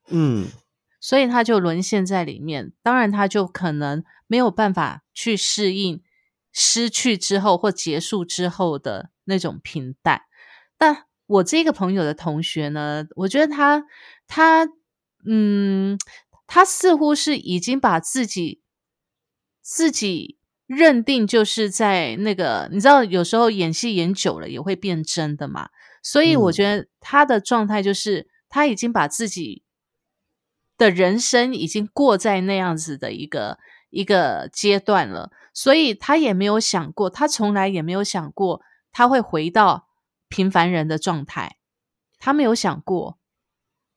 [0.09, 0.47] 嗯，
[0.99, 2.73] 所以他就沦陷在里面。
[2.81, 6.01] 当然，他就可能没有办法去适应
[6.51, 10.23] 失去之后或结束之后的那种平淡。
[10.77, 13.85] 但我这个朋友的同学呢，我觉得他
[14.27, 14.69] 他
[15.25, 15.97] 嗯，
[16.45, 18.61] 他似乎是已经把自己
[19.61, 25.69] 自己认定就是在那个，你知道，有时候演戏演久了也会变真的嘛。
[26.03, 29.63] 所以我觉得他的状态就是他已经把自己
[30.77, 33.57] 的人生已经过在那样子的一个
[33.89, 38.61] 一个阶段了，所以他也没有想过，他从来也没有想过
[38.91, 39.86] 他会回到。
[40.29, 41.57] 平凡人的状态，
[42.19, 43.17] 他没有想过。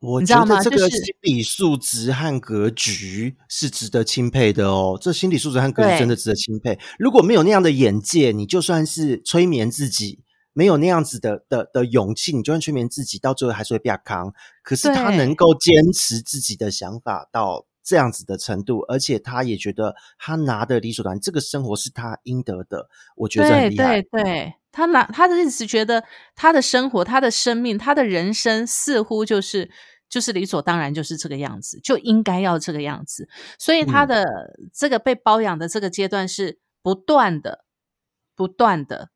[0.01, 4.99] 我觉得这个心理素质和格局是值得钦佩的哦。
[4.99, 6.79] 这心理素质和格局真的值得钦佩。
[6.99, 10.25] 如果没有那样的眼界，你就算是催眠自己，
[10.55, 14.33] 没有那样子的的的勇气，你就算催眠自己，到最后还是会变康。
[14.63, 22.89] 可是他能够坚持自己的想法到这样子的程度，而且他也觉得他拿的理所当然，这个生活是他应得的。
[23.17, 24.01] 我觉得很厉害。
[24.01, 24.55] 对对。
[24.73, 26.05] 他拿他的意思，觉得
[26.37, 29.69] 他的生活、他的生命、他的人生似乎就是
[30.09, 33.29] 就是理所当然就是这个样子，就应该要这个样子。
[33.59, 34.25] 所以他的
[34.73, 37.65] 这个被包养的这个阶段是不断的、
[38.37, 39.11] 不断的，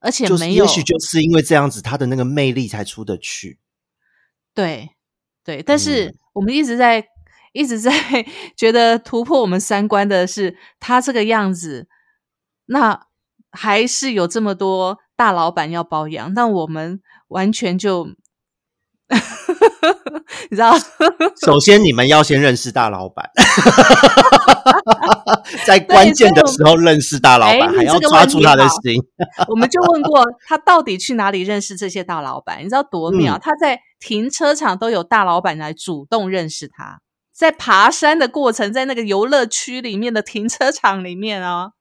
[0.00, 0.64] 而且没有。
[0.64, 3.58] 也许就是因为这样子，他的那个魅力才出得去。
[4.54, 4.90] 对
[5.42, 7.06] 对，但是我们一直在
[7.52, 7.90] 一直在
[8.54, 11.88] 觉得突破我们三观的是他这个样子，
[12.66, 13.06] 那。
[13.52, 18.08] 还是有这么多大老板要包养，那我们完全就，
[20.50, 20.74] 你知道？
[21.44, 23.28] 首先，你们要先认识大老板，
[25.66, 28.94] 在关键的时候认识大老板，还要抓住他的心。
[29.48, 32.60] 我们就问过他，到底去哪里认识这些大老板？
[32.60, 33.38] 你知道多妙？
[33.38, 37.00] 他在停车场都有大老板来主动认识他。
[37.32, 41.72] 在爬山的过程，在那个游乐区里面的停车场里面哦。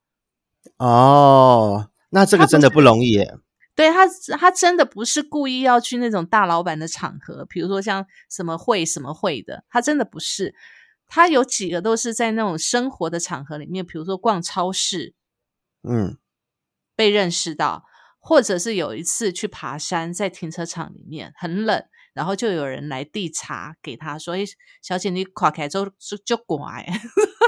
[0.78, 3.38] 哦，那这个真的不容易耶。
[3.76, 4.06] 对他，
[4.38, 10.54] 他真的不是故意要去那种大老板的场合，比如说像什么会、什么会的，他真的不是。
[11.08, 15.16] 他有几个都是在那种生活的场合里面，比如说逛超市，
[15.82, 16.18] 嗯，
[16.96, 17.86] 被认识到，
[18.20, 21.84] 或者是有一次去爬山，在停车场里面很冷，
[22.14, 24.44] 然后就有人来递茶给他，说：“哎，
[24.82, 26.86] 小姐，你垮开就就就乖。”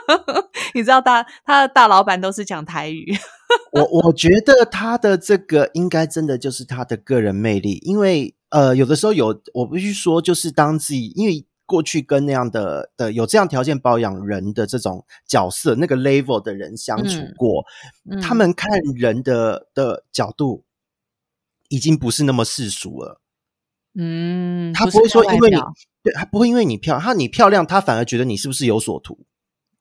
[0.73, 3.15] 你知道大他的大老板都是讲台语。
[3.73, 11.45] 我我觉得他的这个应该真的就是他的个人魅力，因为呃，有的时候有我必须说，就是当自己因为。
[11.67, 17.63] 过去跟那样的的有这样条件包养人的这种角色那个 level 的人相处过，
[18.21, 20.65] 他们看人的的角度
[21.69, 23.21] 已经不是那么世俗了。
[23.97, 25.55] 嗯，他不会说因为你
[26.03, 29.17] 对，他不会因为你漂亮，他你漂亮，他反而觉得你是不是有所图？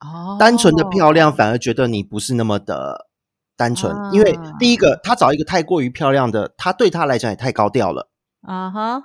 [0.01, 3.09] 哦，单纯的漂亮反而觉得你不是那么的
[3.57, 8.11] 单纯，因为第一个他找一个太过于漂亮的，他对他来讲也太高调了。
[8.43, 9.03] 啊哈。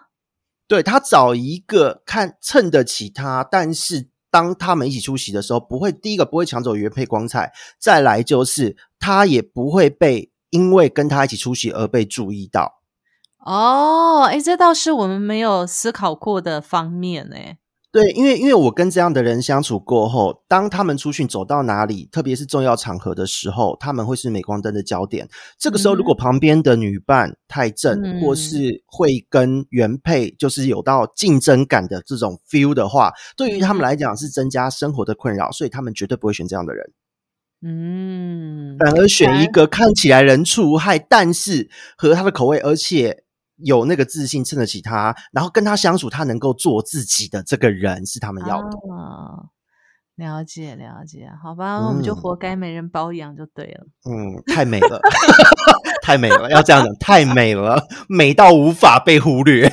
[0.67, 12.81] 对他找一个看衬得起他，但是当他们一起出席的时候，不会第一个不会抢走原配光彩，再来就是他也不会被因为跟他一起出席而被注意到。
[13.45, 17.59] 哦，哎，这倒是我们没有思考过的方面哎。
[17.95, 25.29] 对，因为因为我跟这样的人相处过后，当他们出去走到哪里，特别是重要场合的时候，他们会是镁光灯的焦点。
[25.57, 36.85] 这个时候，如果旁边的女伴太正，或是会跟原配就是有到竞争感的这种 feel 的话，对于他们来讲是增加生活的困扰，所以他们绝对不会选这样的人。
[37.61, 43.23] 嗯，反而选一个看起来人畜无害，但是合他的口味，而且。
[43.57, 48.69] 有那个自信撑得起他，然后跟他相处，他能够做自己的这个人是他们要的。
[50.15, 53.85] 了解了解，好吧，我们就活该没人包养就对了。
[54.09, 55.01] 嗯，太美了，
[56.01, 59.69] 太美了，要这样讲，太美了，美到无法被忽略，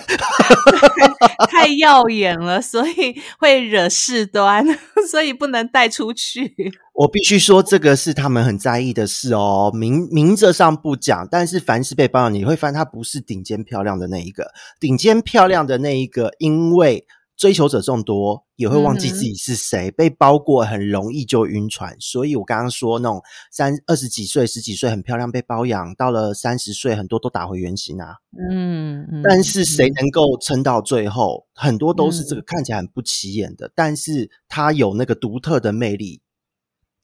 [1.51, 4.67] 太耀眼了，所以会惹事端，
[5.11, 6.55] 所以不能带出去。
[6.95, 9.71] 我必须说，这个是他们很在意的事哦。
[9.75, 17.07] 明明着上不讲，但是凡是被包养，你会发现他不是顶尖漂亮的那一个，顶尖漂亮的那一个，因为。
[17.43, 19.90] 追求者众多，也会忘记自己是谁。
[19.90, 23.20] 被包过很容易就晕船，所以我刚刚说那种
[23.51, 28.18] 三二十几岁、十几岁很漂亮被包养，到了三十岁很多都打回原形啊。
[28.49, 31.49] 嗯，但是谁能够撑到最后？
[31.53, 36.20] 很多都是这个看起来很不起眼的，但是他有那个独特的魅力，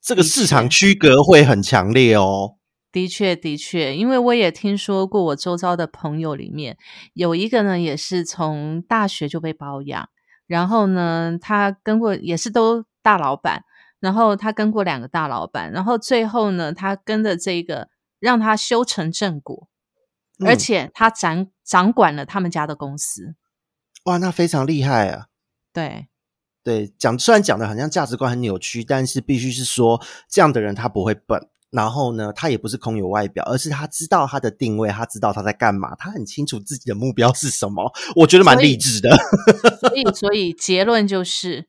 [0.01, 2.55] 这个市场区隔会很强烈哦。
[2.93, 6.77] 的确，的确，因为我也听说过，我周遭的朋友里面
[7.13, 10.07] 有一个呢，也是从大学就被包养。
[10.49, 13.63] 然后呢，他跟过也是都大老板，
[13.99, 17.87] 然后他跟过两个大老板，然后最后呢，他跟的这个
[18.19, 19.67] 让他修成正果，
[20.43, 23.35] 而且他掌掌管了他们家的公司。
[24.05, 25.27] 哇，那非常厉害啊！
[25.71, 26.07] 对
[26.63, 31.47] 对，讲虽然讲的好像价值观很扭曲，但是必须是说这样的人他不会笨。
[31.71, 37.91] 然后呢，他也不是空有外表，而是他知道他的定位，他知道他在干嘛，他很清楚自己的目标是什么。
[38.15, 39.15] 我觉得蛮励志的。
[39.79, 41.67] 所以，所以结论就是，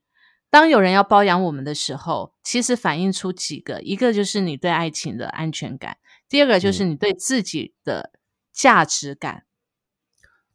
[0.48, 5.94] 当有人要包养我们的时候，其实反映出几个：一个就是你对爱情的安全感；
[6.28, 8.12] 第二个就是你对自己的
[8.52, 9.42] 价值感。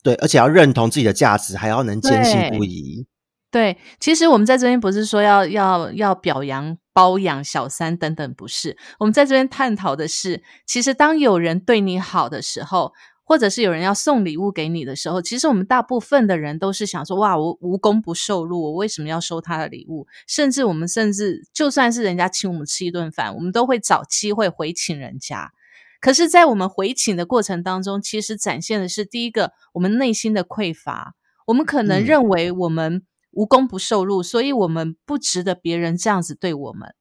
[0.01, 3.07] 对，而且要认同自己的价值，还要能坚信不疑。
[3.51, 8.77] 对，其实我们在这边不是说要要要表扬包养小三等等，不是。
[8.99, 12.93] 我们在这边探讨的是，其实当有人对你好的时候，
[13.25, 20.07] 或者是有人要送礼物给你的时候，其实我们大部分的人都是想说：哇，我无功不受禄，我为什么要收他的礼物？
[20.25, 25.51] 甚至我们甚至就算是人家请我们吃一顿饭，我们都会找机会回请人家。
[25.99, 31.13] 可是，在我们回请的过程当中，其实展现的是第一个，我们内心的匮乏。
[31.47, 33.03] 我们可能认为我们。
[33.35, 36.95] 无功不受禄，所以我们不值得别人这样子对我们。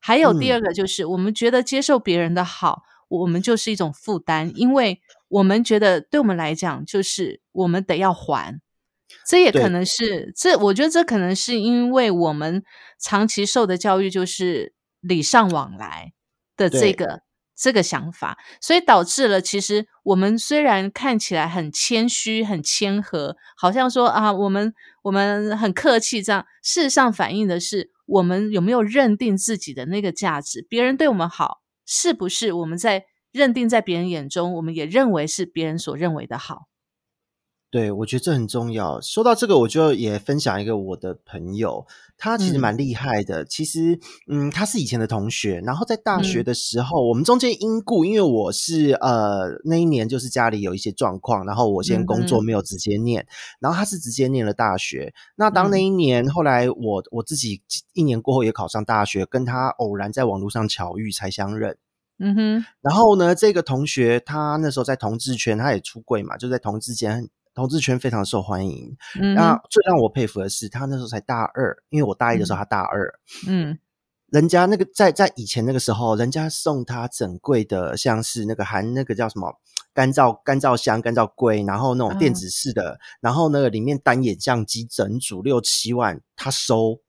[0.00, 8.60] 还有第二个，就是我们觉得接受别人的好，我们就是一种负担，因为我们觉得对我们来讲，就是我们得要还。
[9.26, 12.62] 这也可能是这，我觉得这可能是因为我们
[12.98, 16.12] 长期受的教育就是礼尚往来
[16.56, 17.22] 的这个。
[17.60, 30.66] 这个想法，所以导致了，其实我们虽然看起来很谦虚、很谦和，好像说啊，我们我们很客气，这样，事实上反映的是我们有没有认定自己的那个价值？
[30.70, 36.69] 别人对我们好，是不是我们在认定在别人眼中，我们也认为是别人所认为的好？
[37.70, 39.00] 对，我觉得这很重要。
[39.00, 41.86] 说到这个，我就也分享一个我的朋友，
[42.18, 43.44] 他其实蛮厉害的。
[43.44, 43.96] 其实，
[44.26, 53.24] 嗯，他是以前的同学，然后在大学的时候，我们中间因故，因为我是呃那一年就是家里有一些状况，然后我先工作没有直接念，
[53.60, 55.14] 然后他是直接念了大学。
[55.36, 57.62] 那当那一年后来我我自己
[57.92, 61.76] 一年过后也考上大学，跟他偶然在网络上巧遇才相认。
[62.18, 67.28] 嗯哼，然后呢，这个同学他那时候在同志圈，他也出柜嘛，就在同志间。
[67.54, 68.96] 投资圈非常受欢迎。
[69.34, 73.12] 那最让我佩服的是，他那时候才大二，因为我大一的时候他大二。
[73.48, 73.78] 嗯，
[74.28, 79.60] 人家那个在在以前那个时候，人家送他整柜的，像是那个含那个叫什么
[79.92, 87.00] 干燥干燥箱、干燥柜，然后那种电子式的，然后那个里面单眼相机整组六七万，他收。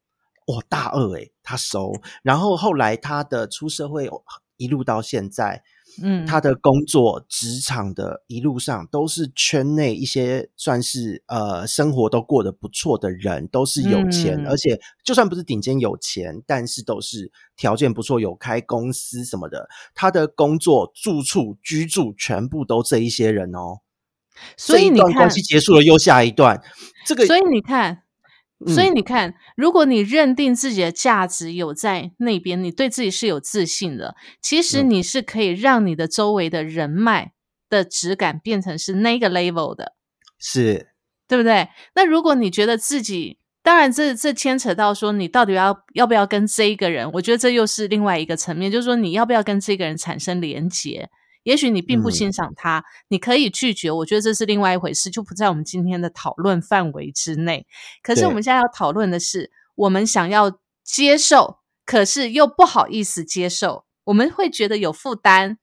[0.47, 1.93] 哇，大二诶，他收。
[2.23, 4.09] 然后后来他的出社会
[4.57, 5.63] 一路到现在。
[6.01, 19.67] 嗯，他的工作职场的一路上都是圈内一些算是呃生活都过得不错的人，都是有钱，而且就算不是顶尖有钱，但是都是条件不错，有开公司什么的。
[19.93, 23.79] 他的工作、住处、居住全部都这一些人哦。
[24.55, 26.61] 所以一段关系结束了，又下一段。
[27.05, 28.03] 这个，所以你看。
[28.67, 37.33] 所以你看，如果你认定自己的价值有在那边，你对自己是有自信的，其实你是可以让你的周围的人脉
[37.69, 39.93] 的质感变成是那个 level 的，
[40.37, 40.89] 是
[41.27, 41.69] 对不对？
[41.95, 51.09] 那如果你觉得自己，当然这这牵扯到说你到底要要不要跟这一个人，我觉得这又是另外一个层面，就是说你要不要跟这个人产生连结。
[51.43, 53.89] 也许你并不欣赏他，你可以拒绝。
[53.91, 57.65] 我觉得这是另外一回事，就不在我们今天的讨论范围之内。
[58.03, 65.57] 可是我们现在要讨论的是，我们想要接受，可是又不好意思接受，我们会觉得有负担，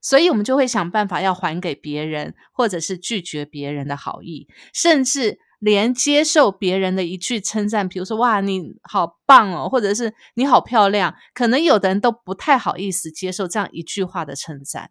[0.00, 14.90] 所以我们就会想办法要还给别人，或者是拒绝别人的好意，甚至连接受别人的一句称赞，比如说“哇，你好棒哦”，或者是“你好漂亮”，可能有的人都不太好意思接受这样一句话的称赞。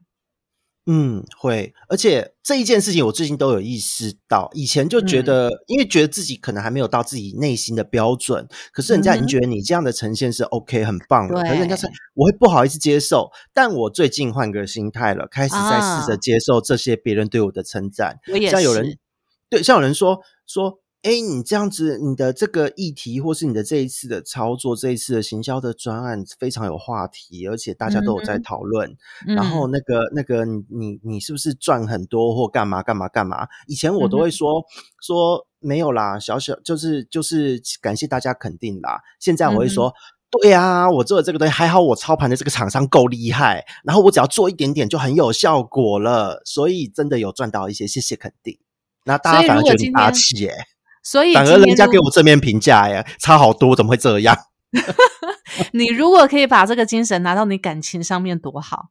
[0.91, 4.49] 嗯，会，而且这一件事情我最近都有意识到。
[4.53, 11.43] 以前就觉得，因为觉得自己可能还没有到自己内心的标准，可是人家已经觉得你这样的呈现是 OK 很棒了。
[11.43, 18.17] 可是人家说我会不好意思接受，但我最近换个心态了，开始在试着接受这些别人对我的称赞。
[18.49, 18.97] 像有人
[19.47, 20.79] 对，像有人说说。
[21.01, 28.97] 哎，你这样子，你的这个议题，或是你的这一次的操作，这一次的行销的专案，非常有话题，而且大家都有在讨论。
[29.25, 33.47] 然后那个那个，你你你是不是赚很多或干嘛干嘛干嘛？
[33.67, 34.61] 以前我都会说
[35.01, 38.99] 说没有啦，小小就是就是感谢大家肯定啦。
[39.21, 39.93] 现在我会说，
[40.29, 48.59] 对啊，我做的这个东西还好，我操盘的这个厂商够厉害，然后我只要做一点点就很有效果了，所以真的有赚到一些，谢谢肯定。
[49.05, 50.53] 那大家反而觉得你霸气耶。
[51.09, 54.37] 所以反而人家给我正面评价呀，差好多，怎么会这样？
[55.73, 58.89] 你如果可以把这个精神拿到你感情上面，多好。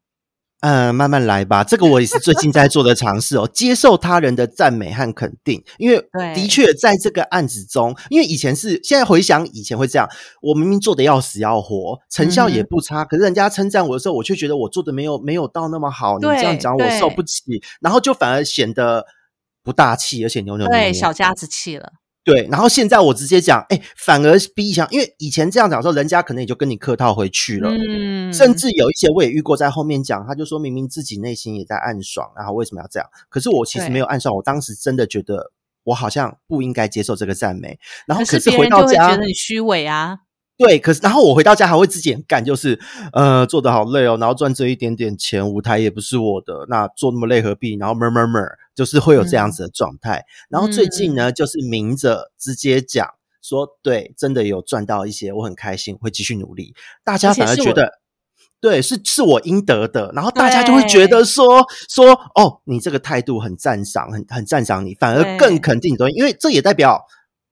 [0.62, 1.62] 嗯，慢慢来吧。
[1.62, 5.62] 这个我也是最近在做的尝试哦， 接受他人的赞美和肯定。
[5.78, 6.04] 因为
[6.34, 10.08] 的确在这个案子中，因为以前是现在回想以前会这样，
[10.42, 16.18] 我明明做的要死要活，成效也不差，可是人家称赞我的时候，我却觉得我做的没有没有到那么好。
[16.18, 19.06] 你这样讲我受不起，然后就反而显得。
[19.64, 21.92] 不大气，而且扭扭捏捏，对小家子气了。
[22.28, 27.70] 对，然后现在我直接讲，哎，反而比以前，因为以前这样讲的时候，人家可能也就跟你客套回去了。
[27.70, 33.08] 嗯，甚至有一些我也遇过，在后面讲，他就说明明自己内心也在暗爽，然后为什么要这样？
[33.30, 35.52] 可是我其实没有暗爽，我当时真的觉得
[35.84, 37.78] 我好像不应该接受这个赞美。
[38.06, 40.18] 然后可是回到家，觉得你虚伪啊。
[40.58, 42.78] 对，可是然后我回到家还会自己很干，就是
[43.12, 47.76] 呃做的好累哦，然后赚这一点点钱，舞台也不是我的，那做那么累何必？
[47.76, 48.48] 然后 mur mur mur，
[48.78, 50.24] 就是会有这样子的状态。
[50.48, 53.04] 然后最近呢，就是明着直接讲
[53.42, 56.76] 说，对，真的有赚到一些，我很开心，会继续努力。
[57.02, 57.98] 大家反而觉得，
[58.60, 60.12] 对，是是我应得的。
[60.14, 67.04] 然后大家就会觉得说说，哦，你这个态度很赞赏，很很赞赏你，反而更肯定你的，因为这也代表。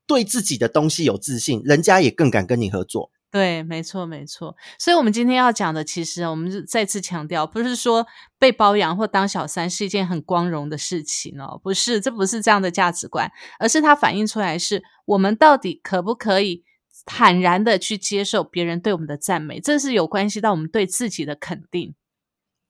[0.08, 3.10] 对自己的东西有自信，人家也更敢跟你合作。
[3.30, 4.56] 对，没错，没错。
[4.78, 8.06] 所以，我们今天要讲的，其实我们再次强调，不是说
[8.38, 16.64] 被包养或当小三是一件很光荣的事情哦，不是，这不是这样的价值观，而是它反映出来是我们到底可不可以
[17.04, 21.94] 坦然的去接受别人对我们的赞美，这是有关系到我们对自己的肯定。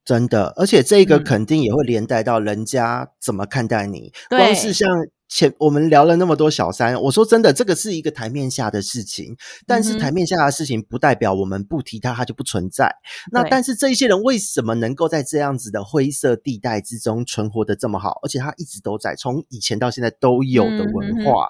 [0.05, 4.13] 真的，而且这个肯定也会连带到人家怎么看待你。
[4.29, 4.89] 光是像
[5.29, 12.95] 前我们聊了那么多小三，我说真的，这个是一个台面下的事情，但是台面下的事情不代表我们不提它，它就不存在。
[13.33, 21.49] 那但是这一些人为什么能够在这样子的灰色地带之中存活的这么好，而且他一直都在，从以前到现在都有的文化？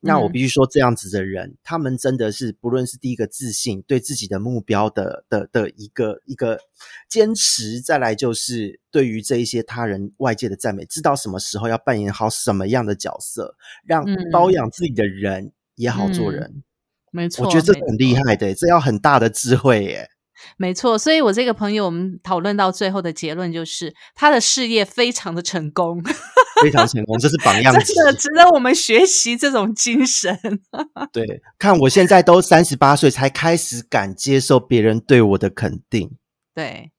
[0.00, 6.58] 那我必须说，这样子的人，他们真的是不论是第一个自信，对自己的目标的的的一个一个
[7.08, 16.62] 坚持，再来就是对于这一些他人外界的赞美，知道什么时候要扮演好什么样的角色，让包养自己的人也好做人。
[17.10, 20.10] 没错，我觉得这很厉害的，这要很大的智慧耶。
[20.56, 26.00] 没错，所以我这个朋友，我们讨论到最后的结论就是，他的事业非常的成功，
[26.62, 30.38] 非常成功，这是榜样，真的值得我们学习这种精神。
[31.12, 36.16] 对，看我现在都三十八岁，才开始敢接受别人对我的肯定。
[36.54, 36.92] 对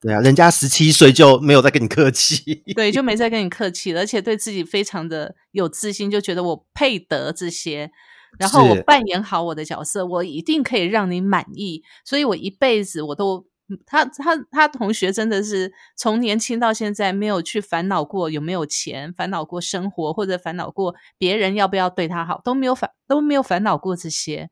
[0.00, 7.90] 对对啊，人家十七岁就没有再跟你客气， 对，就没再跟你客气了，而且对自己非常的有自信，就觉得我配得这些。
[8.38, 11.82] 然后我扮演好我的角色，我一定可以让你满意。
[12.04, 13.44] 所以我一辈子我都
[13.84, 24.48] 他他他同学真的是从年轻到现在没有去烦恼过有没有钱，烦恼过生活，或者烦恼过别人要不要对他好，都没有烦都没有烦恼过这些。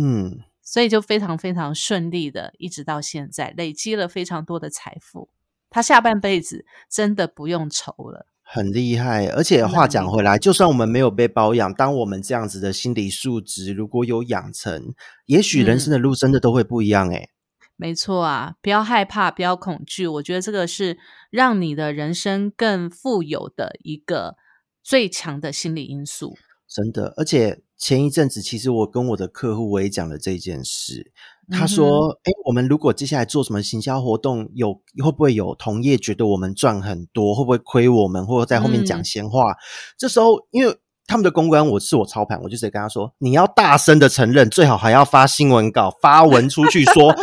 [0.00, 5.28] 嗯，所以就非常非常顺利的，一直到现在累积了非常多的财富。
[5.68, 8.26] 他下半辈子真的不用愁了。
[8.42, 14.92] 很厉害，而且话讲回来，就算我们没有被包养，当我们这样子的心理素质如果有养成，
[15.26, 17.08] 也许人生的路真的都会不一样。
[17.10, 17.30] 诶
[17.76, 20.98] 没错啊，不要害怕，不要恐惧，我觉得这个是
[21.30, 24.36] 让你的人生更富有的一个
[24.82, 26.36] 最强的心理因素。
[26.68, 31.10] 真的，而且前一阵子，其实我跟我的客户我也讲了这件事。
[31.50, 39.56] 他说：“哎，我们如果接下来做什么行销活动，有会不会有同业觉得我们赚很多，会不会亏我们，或者在后面讲闲话？
[39.98, 40.76] 这时候，因为
[41.06, 47.16] 他们的公关我是我操盘，我就直接跟他说：你要大声的承认，最好还要发新闻稿发文出去说。”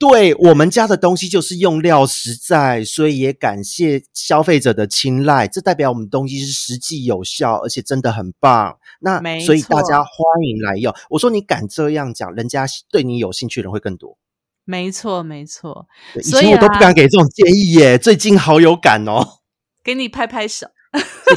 [0.00, 5.46] 对我们家的东西就是用料实在，所以也感谢消费者的青睐。
[5.46, 8.78] 这代表我们东西是实际有效，而且真的很棒。
[9.00, 10.94] 那所以大家欢迎来用。
[11.10, 14.16] 我说你敢这样讲，人家对你有兴趣的人会更多。
[14.64, 15.86] 没错，没错。
[16.14, 19.26] 以前我都不敢给这种建议耶，最近好有感哦。
[19.84, 20.68] 给你拍拍手，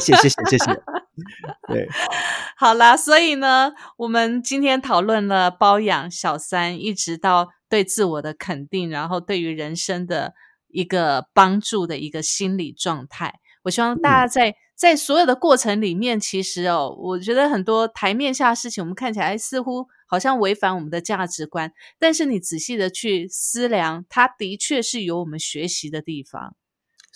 [0.00, 0.82] 谢，谢谢，谢谢。
[1.68, 1.88] 对，
[2.56, 7.50] 好啦，所以呢，我们今天讨论了包养小三，一直到。
[7.66, 10.34] 对自我的肯定，然后对于人生的
[10.68, 26.54] 一个帮助的一个心理状态，我希望大家在在所有的过程里面，其实哦，我觉得很多台面下的事情，我们看起来似乎好像违反我们的价值观，但是你仔细的去思量，它的确是有我们学习的地方。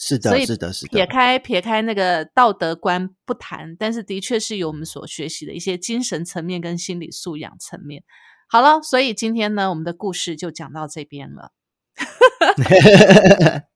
[0.00, 0.90] 是的，是的，是的。
[0.92, 8.04] 撇开撇开那个道德观不谈，但是的确是有我们所学习的一些精神层面跟心理素养层面。
[8.48, 11.50] 好了，所以今天呢，我们的故事就讲到这边了。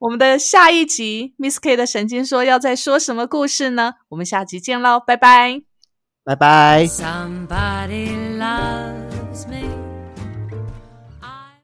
[0.00, 3.94] 我们的下一集，Miss K 的神经说要再说什么故事呢？
[4.10, 5.62] 我们下集见喽，拜拜，
[6.22, 6.86] 拜拜。